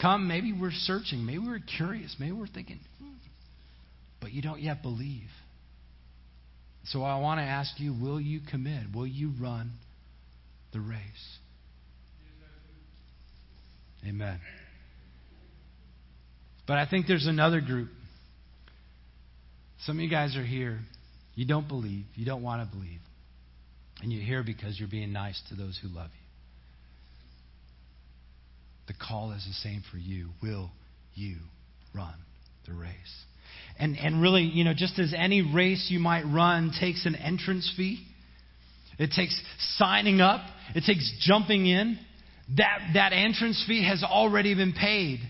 come, 0.00 0.28
maybe 0.28 0.52
we're 0.52 0.70
searching, 0.72 1.24
maybe 1.24 1.38
we're 1.38 1.60
curious, 1.76 2.16
maybe 2.18 2.32
we're 2.32 2.46
thinking, 2.46 2.80
hmm, 2.98 3.12
but 4.20 4.32
you 4.32 4.42
don't 4.42 4.60
yet 4.60 4.82
believe. 4.82 5.28
So 6.86 7.02
I 7.02 7.18
want 7.18 7.38
to 7.38 7.44
ask 7.44 7.72
you 7.78 7.92
will 7.92 8.20
you 8.20 8.40
commit? 8.48 8.84
Will 8.94 9.06
you 9.06 9.32
run 9.40 9.72
the 10.72 10.80
race? 10.80 11.00
Amen. 14.06 14.40
But 16.66 16.78
I 16.78 16.86
think 16.86 17.06
there's 17.06 17.26
another 17.26 17.60
group. 17.60 17.88
Some 19.84 19.96
of 19.96 20.02
you 20.02 20.10
guys 20.10 20.36
are 20.36 20.44
here. 20.44 20.80
You 21.34 21.46
don't 21.46 21.66
believe. 21.68 22.04
You 22.14 22.24
don't 22.24 22.42
want 22.42 22.68
to 22.68 22.76
believe. 22.76 23.00
And 24.02 24.12
you're 24.12 24.22
here 24.22 24.42
because 24.44 24.78
you're 24.78 24.88
being 24.88 25.12
nice 25.12 25.40
to 25.48 25.54
those 25.54 25.78
who 25.80 25.88
love 25.88 26.10
you. 26.12 26.25
The 28.86 28.94
call 28.94 29.32
is 29.32 29.44
the 29.46 29.68
same 29.68 29.82
for 29.90 29.98
you. 29.98 30.28
Will 30.42 30.70
you 31.14 31.36
run 31.94 32.14
the 32.66 32.74
race? 32.74 32.92
And, 33.78 33.96
and 33.98 34.22
really, 34.22 34.42
you 34.42 34.64
know, 34.64 34.74
just 34.74 34.98
as 34.98 35.12
any 35.16 35.42
race 35.42 35.88
you 35.90 35.98
might 35.98 36.24
run 36.24 36.72
takes 36.78 37.04
an 37.04 37.14
entrance 37.14 37.72
fee, 37.76 38.04
it 38.98 39.10
takes 39.14 39.38
signing 39.76 40.20
up, 40.20 40.40
it 40.74 40.84
takes 40.86 41.12
jumping 41.20 41.66
in. 41.66 41.98
That, 42.56 42.90
that 42.94 43.12
entrance 43.12 43.62
fee 43.66 43.84
has 43.86 44.02
already 44.04 44.54
been 44.54 44.72
paid 44.72 45.20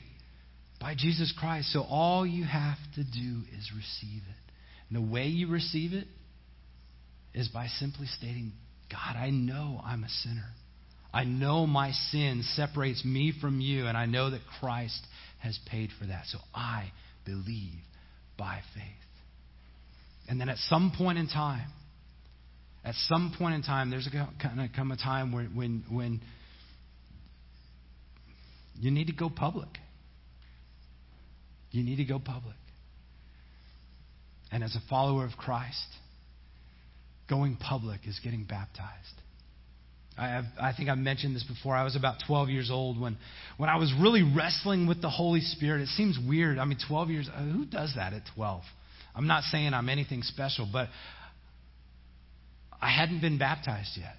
by 0.81 0.95
Jesus 0.97 1.33
Christ. 1.37 1.73
So 1.73 1.83
all 1.83 2.27
you 2.27 2.45
have 2.45 2.77
to 2.95 3.03
do 3.03 3.41
is 3.59 3.71
receive 3.75 4.23
it. 4.23 4.53
And 4.89 4.97
the 4.97 5.13
way 5.13 5.27
you 5.27 5.49
receive 5.49 5.93
it 5.93 6.07
is 7.35 7.49
by 7.49 7.67
simply 7.67 8.07
stating, 8.07 8.53
God, 8.91 9.17
I 9.17 9.31
know 9.31 9.81
I'm 9.85 10.05
a 10.05 10.09
sinner. 10.09 10.51
I 11.17 11.25
know 11.25 11.67
my 11.67 11.93
sin 12.11 12.45
separates 12.57 13.03
me 13.03 13.33
from 13.41 13.59
you, 13.59 13.87
and 13.87 13.97
I 13.97 14.05
know 14.05 14.29
that 14.29 14.43
Christ 14.61 15.01
has 15.39 15.59
paid 15.71 15.89
for 15.99 16.05
that. 16.05 16.25
So 16.27 16.39
I 16.55 16.93
believe 17.25 17.81
by 18.37 18.61
faith. 18.75 18.85
And 20.29 20.39
then 20.39 20.51
at 20.51 20.59
some 20.59 20.93
point 20.95 21.17
in 21.17 21.27
time, 21.27 21.71
at 22.85 22.95
some 23.07 23.35
point 23.39 23.55
in 23.55 23.63
time, 23.63 23.89
there's 23.89 24.07
going 24.09 24.29
to 24.39 24.69
come 24.77 24.93
a 24.93 24.97
time 24.99 25.33
where, 25.33 25.47
when, 25.47 25.85
when 25.91 26.21
you 28.79 28.91
need 28.91 29.07
to 29.07 29.15
go 29.15 29.31
public. 29.31 29.71
You 31.71 31.83
need 31.83 31.97
to 31.97 32.05
go 32.05 32.19
public. 32.19 32.57
And 34.53 34.63
as 34.63 34.77
a 34.77 34.83
follower 34.91 35.25
of 35.25 35.33
Christ, 35.39 35.89
going 37.27 37.57
public 37.57 38.01
is 38.07 38.21
getting 38.23 38.45
baptized. 38.45 39.23
I, 40.19 40.43
I 40.59 40.73
think 40.75 40.89
I've 40.89 40.99
mentioned 40.99 41.37
this 41.37 41.45
before. 41.45 41.75
I 41.75 41.85
was 41.85 41.95
about 41.95 42.17
12 42.27 42.49
years 42.49 42.71
old 42.71 42.99
when, 42.99 43.19
when 43.59 43.69
I 43.69 43.77
was 43.77 43.93
really 44.01 44.23
wrestling 44.23 44.87
with 44.87 45.03
the 45.03 45.11
Holy 45.11 45.41
Spirit. 45.41 45.83
It 45.83 45.89
seems 45.89 46.19
weird. 46.27 46.59
I 46.59 46.65
mean, 46.65 46.79
12 46.89 47.11
years, 47.11 47.29
uh, 47.33 47.43
who 47.43 47.67
does 47.67 47.93
that 47.97 48.15
at 48.15 48.23
12? 48.35 48.63
I'm 49.15 49.27
not 49.27 49.45
saying 49.45 49.75
I'm 49.75 49.89
anything 49.89 50.23
special, 50.23 50.69
but 50.71 50.89
I 52.81 52.91
hadn't 52.91 53.21
been 53.21 53.39
baptized 53.39 53.93
yet. 53.97 54.17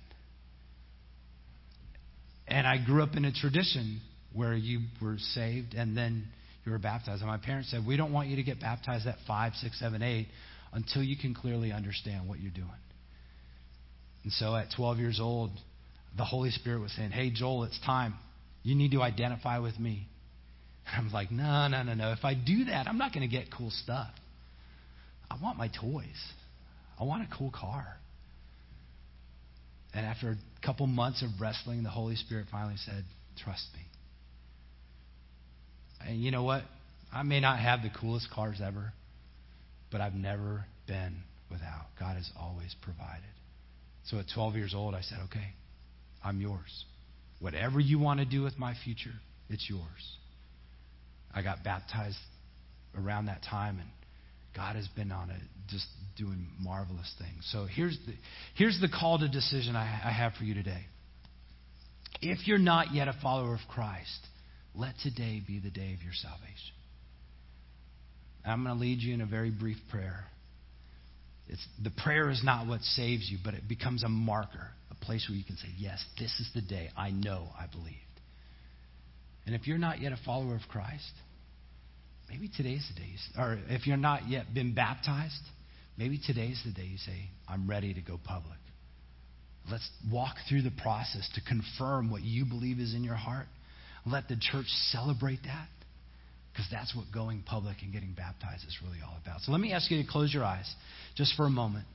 And 2.47 2.67
I 2.67 2.83
grew 2.83 3.03
up 3.03 3.15
in 3.15 3.25
a 3.25 3.33
tradition 3.33 3.99
where 4.33 4.53
you 4.53 4.81
were 5.01 5.17
saved 5.17 5.73
and 5.73 5.97
then 5.97 6.27
you 6.63 6.71
were 6.71 6.79
baptized. 6.79 7.21
And 7.21 7.29
my 7.29 7.37
parents 7.37 7.71
said, 7.71 7.85
We 7.85 7.97
don't 7.97 8.13
want 8.13 8.29
you 8.29 8.35
to 8.37 8.43
get 8.43 8.59
baptized 8.59 9.07
at 9.07 9.15
5, 9.27 9.53
6, 9.53 9.79
7, 9.79 10.01
8 10.01 10.27
until 10.73 11.01
you 11.01 11.17
can 11.17 11.33
clearly 11.33 11.71
understand 11.71 12.27
what 12.29 12.39
you're 12.39 12.51
doing. 12.51 12.69
And 14.23 14.31
so 14.33 14.55
at 14.55 14.67
12 14.75 14.99
years 14.99 15.19
old, 15.21 15.51
the 16.17 16.25
Holy 16.25 16.51
Spirit 16.51 16.81
was 16.81 16.91
saying, 16.93 17.11
Hey, 17.11 17.31
Joel, 17.31 17.63
it's 17.63 17.79
time. 17.85 18.15
You 18.63 18.75
need 18.75 18.91
to 18.91 19.01
identify 19.01 19.59
with 19.59 19.79
me. 19.79 20.07
And 20.91 21.07
I'm 21.07 21.13
like, 21.13 21.31
No, 21.31 21.67
no, 21.67 21.83
no, 21.83 21.93
no. 21.93 22.11
If 22.11 22.23
I 22.23 22.33
do 22.33 22.65
that, 22.65 22.87
I'm 22.87 22.97
not 22.97 23.13
going 23.13 23.27
to 23.27 23.33
get 23.33 23.47
cool 23.55 23.71
stuff. 23.71 24.09
I 25.29 25.37
want 25.41 25.57
my 25.57 25.67
toys, 25.67 26.31
I 26.99 27.03
want 27.03 27.23
a 27.23 27.35
cool 27.37 27.51
car. 27.51 27.85
And 29.93 30.05
after 30.05 30.31
a 30.31 30.65
couple 30.65 30.85
months 30.85 31.23
of 31.23 31.29
wrestling, 31.41 31.83
the 31.83 31.89
Holy 31.89 32.15
Spirit 32.15 32.47
finally 32.51 32.77
said, 32.85 33.03
Trust 33.43 33.65
me. 33.73 33.81
And 36.07 36.21
you 36.21 36.31
know 36.31 36.43
what? 36.43 36.63
I 37.11 37.23
may 37.23 37.39
not 37.39 37.59
have 37.59 37.81
the 37.81 37.89
coolest 37.89 38.29
cars 38.31 38.57
ever, 38.63 38.93
but 39.91 40.01
I've 40.01 40.13
never 40.13 40.65
been 40.87 41.17
without. 41.49 41.85
God 41.99 42.15
has 42.15 42.29
always 42.39 42.75
provided. 42.81 43.23
So 44.05 44.19
at 44.19 44.25
12 44.33 44.55
years 44.55 44.73
old, 44.75 44.95
I 44.95 45.01
said, 45.01 45.19
okay, 45.25 45.53
I'm 46.27 46.41
yours. 46.41 46.85
Whatever 47.39 47.79
you 47.79 47.99
want 47.99 48.19
to 48.19 48.25
do 48.25 48.43
with 48.43 48.57
my 48.57 48.73
future, 48.83 49.13
it's 49.49 49.65
yours. 49.69 49.81
I 51.33 51.41
got 51.41 51.63
baptized 51.63 52.17
around 52.97 53.27
that 53.27 53.43
time, 53.49 53.79
and 53.79 53.89
God 54.55 54.75
has 54.75 54.87
been 54.89 55.11
on 55.11 55.29
it, 55.29 55.39
just 55.69 55.85
doing 56.17 56.47
marvelous 56.59 57.13
things. 57.19 57.47
So 57.51 57.65
here's 57.65 57.97
the, 58.05 58.13
here's 58.55 58.79
the 58.81 58.89
call 58.89 59.19
to 59.19 59.29
decision 59.29 59.75
I, 59.75 60.01
I 60.03 60.11
have 60.11 60.33
for 60.33 60.43
you 60.43 60.53
today. 60.53 60.85
If 62.21 62.47
you're 62.47 62.57
not 62.57 62.93
yet 62.93 63.07
a 63.07 63.15
follower 63.21 63.53
of 63.53 63.61
Christ, 63.69 64.19
let 64.75 64.95
today 65.03 65.41
be 65.45 65.59
the 65.59 65.69
day 65.69 65.93
of 65.93 66.01
your 66.01 66.13
salvation. 66.13 66.73
I'm 68.43 68.63
going 68.63 68.75
to 68.75 68.81
lead 68.81 68.99
you 68.99 69.13
in 69.13 69.21
a 69.21 69.25
very 69.25 69.51
brief 69.51 69.77
prayer. 69.91 70.25
It's, 71.47 71.65
the 71.83 71.91
prayer 71.91 72.29
is 72.29 72.41
not 72.43 72.67
what 72.67 72.81
saves 72.81 73.29
you, 73.29 73.37
but 73.43 73.53
it 73.53 73.67
becomes 73.67 74.03
a 74.03 74.09
marker, 74.09 74.69
place 75.07 75.25
where 75.27 75.37
you 75.37 75.43
can 75.43 75.57
say, 75.57 75.69
Yes, 75.77 76.03
this 76.19 76.31
is 76.39 76.49
the 76.53 76.61
day 76.61 76.89
I 76.95 77.09
know 77.09 77.47
I 77.57 77.65
believed. 77.65 77.95
And 79.45 79.55
if 79.55 79.65
you're 79.65 79.77
not 79.77 80.01
yet 80.01 80.11
a 80.11 80.19
follower 80.25 80.55
of 80.55 80.61
Christ, 80.69 81.11
maybe 82.29 82.49
today's 82.55 82.87
the 82.93 83.01
day. 83.01 83.07
You, 83.07 83.41
or 83.41 83.59
if 83.69 83.87
you're 83.87 83.97
not 83.97 84.27
yet 84.27 84.53
been 84.53 84.75
baptized, 84.75 85.41
maybe 85.97 86.19
today's 86.23 86.61
the 86.65 86.73
day 86.73 86.85
you 86.85 86.97
say, 86.97 87.29
I'm 87.47 87.67
ready 87.67 87.93
to 87.93 88.01
go 88.01 88.19
public. 88.21 88.59
Let's 89.71 89.89
walk 90.11 90.35
through 90.49 90.63
the 90.63 90.71
process 90.81 91.29
to 91.35 91.41
confirm 91.41 92.11
what 92.11 92.21
you 92.23 92.45
believe 92.45 92.79
is 92.79 92.93
in 92.93 93.03
your 93.03 93.15
heart. 93.15 93.47
Let 94.05 94.27
the 94.27 94.37
church 94.39 94.67
celebrate 94.91 95.39
that. 95.43 95.67
Because 96.51 96.67
that's 96.71 96.95
what 96.95 97.05
going 97.13 97.43
public 97.43 97.77
and 97.83 97.93
getting 97.93 98.13
baptized 98.13 98.65
is 98.67 98.75
really 98.83 98.97
all 99.05 99.17
about. 99.23 99.41
So 99.41 99.51
let 99.51 99.61
me 99.61 99.73
ask 99.73 99.91
you 99.91 100.01
to 100.01 100.09
close 100.09 100.33
your 100.33 100.43
eyes 100.43 100.69
just 101.15 101.35
for 101.35 101.45
a 101.45 101.49
moment. 101.49 101.85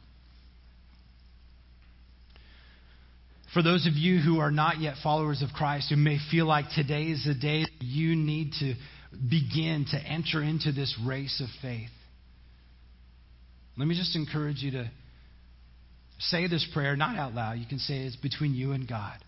For 3.52 3.62
those 3.62 3.86
of 3.86 3.94
you 3.94 4.18
who 4.18 4.38
are 4.38 4.50
not 4.50 4.80
yet 4.80 4.94
followers 5.02 5.42
of 5.42 5.50
Christ, 5.50 5.90
who 5.90 5.96
may 5.96 6.18
feel 6.30 6.46
like 6.46 6.66
today 6.74 7.04
is 7.04 7.24
the 7.26 7.34
day 7.34 7.66
you 7.80 8.16
need 8.16 8.52
to 8.60 8.74
begin 9.12 9.84
to 9.90 9.98
enter 9.98 10.42
into 10.42 10.72
this 10.72 10.96
race 11.04 11.42
of 11.42 11.48
faith, 11.60 11.90
let 13.76 13.86
me 13.86 13.94
just 13.96 14.16
encourage 14.16 14.62
you 14.62 14.70
to 14.72 14.90
say 16.18 16.48
this 16.48 16.66
prayer, 16.72 16.96
not 16.96 17.16
out 17.16 17.34
loud. 17.34 17.58
You 17.58 17.66
can 17.66 17.78
say 17.78 17.98
it's 17.98 18.16
between 18.16 18.54
you 18.54 18.72
and 18.72 18.88
God. 18.88 19.18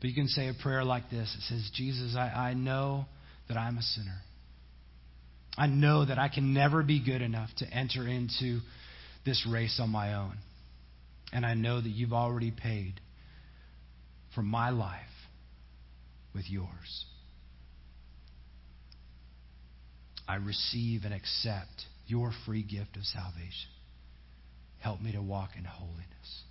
But 0.00 0.08
you 0.08 0.14
can 0.14 0.28
say 0.28 0.48
a 0.48 0.54
prayer 0.54 0.84
like 0.84 1.10
this 1.10 1.34
It 1.36 1.42
says, 1.48 1.70
Jesus, 1.74 2.14
I, 2.16 2.28
I 2.28 2.54
know 2.54 3.06
that 3.48 3.56
I'm 3.58 3.76
a 3.76 3.82
sinner. 3.82 4.20
I 5.56 5.66
know 5.66 6.04
that 6.04 6.18
I 6.18 6.28
can 6.28 6.54
never 6.54 6.82
be 6.82 7.04
good 7.04 7.20
enough 7.20 7.50
to 7.58 7.66
enter 7.66 8.06
into 8.06 8.60
this 9.26 9.46
race 9.50 9.80
on 9.82 9.90
my 9.90 10.14
own. 10.14 10.36
And 11.32 11.44
I 11.44 11.54
know 11.54 11.80
that 11.80 11.88
you've 11.88 12.12
already 12.12 12.52
paid 12.52 13.00
for 14.38 14.42
my 14.44 14.70
life 14.70 15.00
with 16.32 16.48
yours. 16.48 17.06
I 20.28 20.36
receive 20.36 21.02
and 21.02 21.12
accept 21.12 21.86
your 22.06 22.30
free 22.46 22.62
gift 22.62 22.96
of 22.96 23.02
salvation. 23.02 23.72
Help 24.78 25.00
me 25.00 25.10
to 25.10 25.20
walk 25.20 25.50
in 25.58 25.64
holiness. 25.64 26.42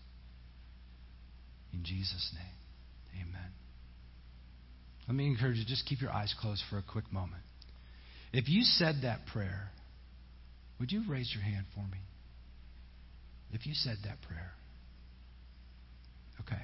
In 1.72 1.86
Jesus' 1.86 2.30
name, 2.34 3.24
amen. 3.26 3.52
Let 5.08 5.16
me 5.16 5.28
encourage 5.28 5.56
you, 5.56 5.64
just 5.66 5.86
keep 5.86 6.02
your 6.02 6.12
eyes 6.12 6.36
closed 6.42 6.64
for 6.70 6.78
a 6.80 6.84
quick 6.84 7.10
moment. 7.14 7.44
If 8.34 8.50
you 8.50 8.64
said 8.64 8.96
that 9.04 9.20
prayer, 9.32 9.72
Would 10.82 10.92
you 10.92 11.04
raise 11.10 11.32
your 11.34 11.44
hand 11.44 11.66
for 11.74 11.82
me? 11.90 12.00
If 13.54 13.66
you 13.66 13.74
said 13.74 13.96
that 14.04 14.22
prayer. 14.28 14.52
Okay. 16.42 16.62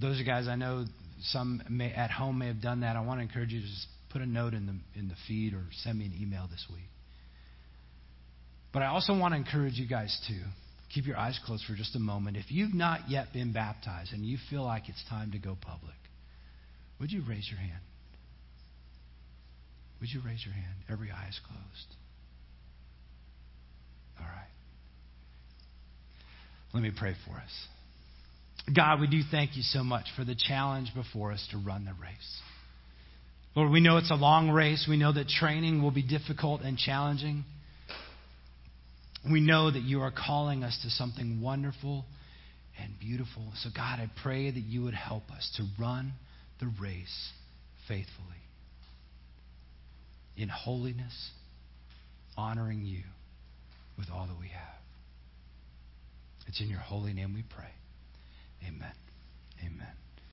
Those 0.00 0.20
are 0.20 0.24
guys 0.24 0.48
I 0.48 0.56
know 0.56 0.84
some 1.22 1.62
may, 1.70 1.92
at 1.92 2.10
home 2.10 2.38
may 2.38 2.48
have 2.48 2.60
done 2.60 2.80
that. 2.80 2.96
I 2.96 3.00
want 3.00 3.18
to 3.18 3.22
encourage 3.22 3.52
you 3.52 3.60
to 3.60 3.66
just 3.66 3.86
put 4.10 4.22
a 4.22 4.26
note 4.26 4.54
in 4.54 4.66
the 4.66 4.98
in 4.98 5.08
the 5.08 5.14
feed 5.26 5.54
or 5.54 5.62
send 5.82 5.98
me 5.98 6.06
an 6.06 6.14
email 6.20 6.48
this 6.50 6.66
week. 6.72 6.88
But 8.72 8.82
I 8.82 8.86
also 8.86 9.18
want 9.18 9.32
to 9.32 9.38
encourage 9.38 9.74
you 9.74 9.88
guys 9.88 10.18
to 10.28 10.34
keep 10.92 11.06
your 11.06 11.16
eyes 11.16 11.38
closed 11.44 11.64
for 11.64 11.74
just 11.74 11.96
a 11.96 11.98
moment. 11.98 12.36
If 12.36 12.50
you've 12.50 12.74
not 12.74 13.08
yet 13.08 13.32
been 13.32 13.52
baptized 13.52 14.12
and 14.12 14.24
you 14.24 14.38
feel 14.50 14.64
like 14.64 14.88
it's 14.88 15.02
time 15.08 15.32
to 15.32 15.38
go 15.38 15.56
public, 15.60 15.96
would 17.00 17.10
you 17.10 17.22
raise 17.28 17.48
your 17.50 17.58
hand? 17.58 17.80
Would 20.00 20.10
you 20.10 20.20
raise 20.24 20.44
your 20.44 20.54
hand? 20.54 20.74
Every 20.90 21.10
eye 21.10 21.28
is 21.28 21.40
closed. 21.46 21.96
All 24.20 24.26
right. 24.26 24.50
Let 26.74 26.82
me 26.82 26.92
pray 26.94 27.14
for 27.26 27.32
us. 27.36 27.66
God, 28.74 29.00
we 29.00 29.06
do 29.06 29.20
thank 29.30 29.56
you 29.56 29.62
so 29.62 29.84
much 29.84 30.06
for 30.16 30.24
the 30.24 30.34
challenge 30.34 30.92
before 30.94 31.32
us 31.32 31.46
to 31.52 31.58
run 31.58 31.84
the 31.84 31.92
race. 31.92 32.40
Lord, 33.54 33.70
we 33.70 33.80
know 33.80 33.96
it's 33.96 34.10
a 34.10 34.16
long 34.16 34.50
race. 34.50 34.86
We 34.88 34.96
know 34.96 35.12
that 35.12 35.28
training 35.28 35.82
will 35.82 35.90
be 35.90 36.02
difficult 36.02 36.60
and 36.60 36.76
challenging. 36.76 37.44
We 39.30 39.40
know 39.40 39.70
that 39.70 39.82
you 39.82 40.02
are 40.02 40.12
calling 40.12 40.62
us 40.62 40.78
to 40.82 40.90
something 40.90 41.40
wonderful 41.40 42.04
and 42.82 42.92
beautiful. 43.00 43.44
So, 43.62 43.70
God, 43.74 43.98
I 43.98 44.10
pray 44.22 44.50
that 44.50 44.60
you 44.60 44.82
would 44.82 44.94
help 44.94 45.30
us 45.30 45.50
to 45.56 45.66
run 45.80 46.12
the 46.60 46.70
race 46.80 47.30
faithfully 47.88 48.26
in 50.36 50.48
holiness, 50.48 51.30
honoring 52.36 52.84
you 52.84 53.02
with 53.96 54.08
all 54.12 54.26
that 54.26 54.38
we 54.38 54.48
have. 54.48 54.62
It's 56.46 56.60
in 56.60 56.68
your 56.68 56.80
holy 56.80 57.12
name 57.12 57.32
we 57.34 57.42
pray. 57.42 57.70
Amen. 58.66 58.92
Amen. 59.62 60.05